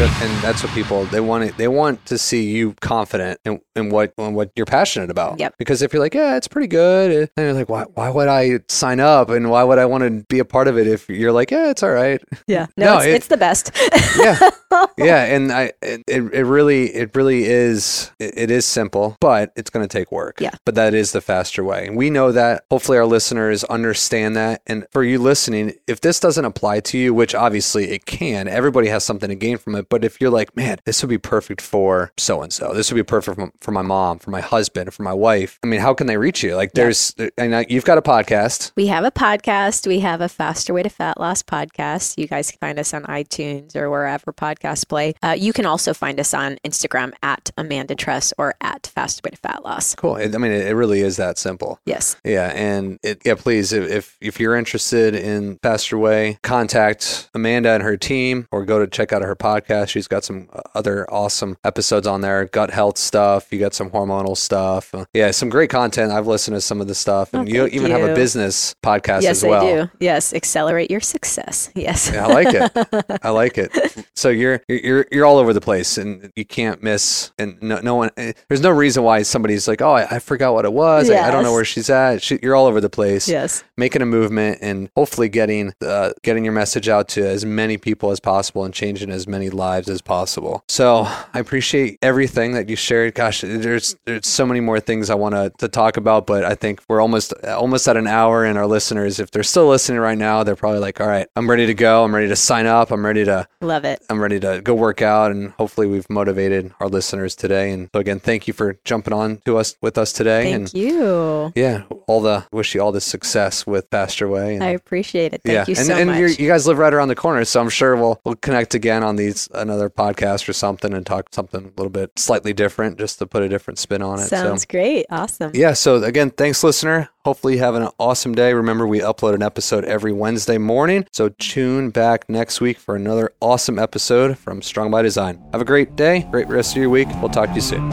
[0.00, 0.10] Good.
[0.22, 1.58] And that's what people they want it.
[1.58, 5.38] They want to see you confident in, in what in what you're passionate about.
[5.38, 5.56] Yep.
[5.58, 8.26] Because if you're like, yeah, it's pretty good, eh, and you're like, why why would
[8.28, 11.10] I sign up and why would I want to be a part of it if
[11.10, 12.18] you're like, yeah, it's all right.
[12.46, 13.72] Yeah, No, no, it's, it- it's the best.
[14.18, 14.38] yeah
[14.96, 19.52] yeah and i it, it it really it really is it, it is simple but
[19.56, 20.50] it's going to take work Yeah.
[20.64, 24.62] but that is the faster way and we know that hopefully our listeners understand that
[24.68, 28.88] and for you listening if this doesn't apply to you which obviously it can everybody
[28.88, 31.60] has something to gain from it but if you're like man this would be perfect
[31.60, 34.92] for so and so this would be perfect for, for my mom for my husband
[34.94, 37.84] for my wife i mean how can they reach you like there's and uh, you've
[37.84, 39.86] got a podcast We have a podcast.
[39.86, 42.16] We have a Faster Way to Fat Loss podcast.
[42.16, 45.14] You guys can find us on iTunes or wherever podcasts play.
[45.22, 49.30] Uh, you can also find us on Instagram at Amanda Tress or at Faster Way
[49.30, 49.96] to Fat Loss.
[49.96, 52.16] cool i mean it, it really is that simple Yes.
[52.24, 57.70] Yeah, and it, yeah, please, if, if if you're interested in Faster Way, contact Amanda
[57.70, 59.79] and her team, or go to check out her podcast.
[59.88, 63.52] She's got some uh, other awesome episodes on there, gut health stuff.
[63.52, 64.94] You got some hormonal stuff.
[64.94, 66.12] Uh, yeah, some great content.
[66.12, 69.22] I've listened to some of the stuff, and Oh, you even have a business podcast
[69.22, 69.64] yes, as well.
[69.64, 69.90] Yes, I do.
[70.00, 70.34] Yes.
[70.34, 71.70] Accelerate your success.
[71.74, 72.10] Yes.
[72.12, 73.18] Yeah, I like it.
[73.22, 74.06] I like it.
[74.14, 77.32] So you're you're you're all over the place, and you can't miss.
[77.38, 78.10] And no, no one.
[78.16, 81.10] eh, There's no reason why somebody's like, oh, I, I forgot what it was.
[81.10, 82.22] I, I don't know where she's at.
[82.22, 83.28] She, you're all over the place.
[83.28, 83.62] yes.
[83.76, 88.10] making a movement and hopefully getting uh, getting your message out to as many people
[88.10, 90.64] as possible and changing as many lives as possible.
[90.68, 93.14] So I appreciate everything that you shared.
[93.14, 96.54] Gosh, there's there's so many more things I want to to talk about, but I
[96.54, 100.18] think we're almost almost at an hour, and our listeners, if they're still listening right
[100.18, 102.04] now, they're probably like, all right, I'm ready to go.
[102.04, 102.90] I'm ready to sign up.
[102.90, 104.02] I'm ready to Love it.
[104.08, 107.72] I'm ready to go work out, and hopefully we've motivated our listeners today.
[107.72, 110.52] And so again, thank you for jumping on to us with us today.
[110.52, 111.52] and Thank you.
[111.54, 114.54] yeah, all the wish you all the success with Faster Way.
[114.54, 115.42] And, I appreciate it.
[115.44, 116.18] Thank yeah, you and, so and much.
[116.18, 119.02] you're, you guys live right around the corner, so I'm sure we'll we'll connect again
[119.02, 123.18] on these another podcast or something and talk something a little bit slightly different just
[123.18, 124.28] to put a different spin on it.
[124.28, 125.06] Sounds so, great.
[125.10, 125.50] Awesome.
[125.54, 125.72] yeah.
[125.72, 127.08] So again, thanks, listener.
[127.24, 128.54] Hopefully, you have an awesome day.
[128.54, 131.06] Remember, we upload an episode every Wednesday morning.
[131.12, 135.42] So tune back next week for another awesome episode from Strong by Design.
[135.52, 137.08] Have a great day, great rest of your week.
[137.20, 137.90] We'll talk to you soon.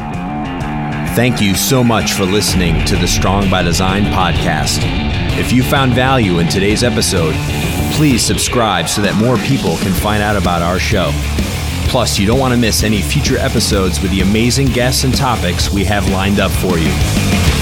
[1.18, 4.80] Thank you so much for listening to the Strong by Design podcast.
[5.40, 7.34] If you found value in today's episode,
[7.94, 11.12] please subscribe so that more people can find out about our show.
[11.90, 15.72] Plus, you don't want to miss any future episodes with the amazing guests and topics
[15.72, 17.57] we have lined up for you.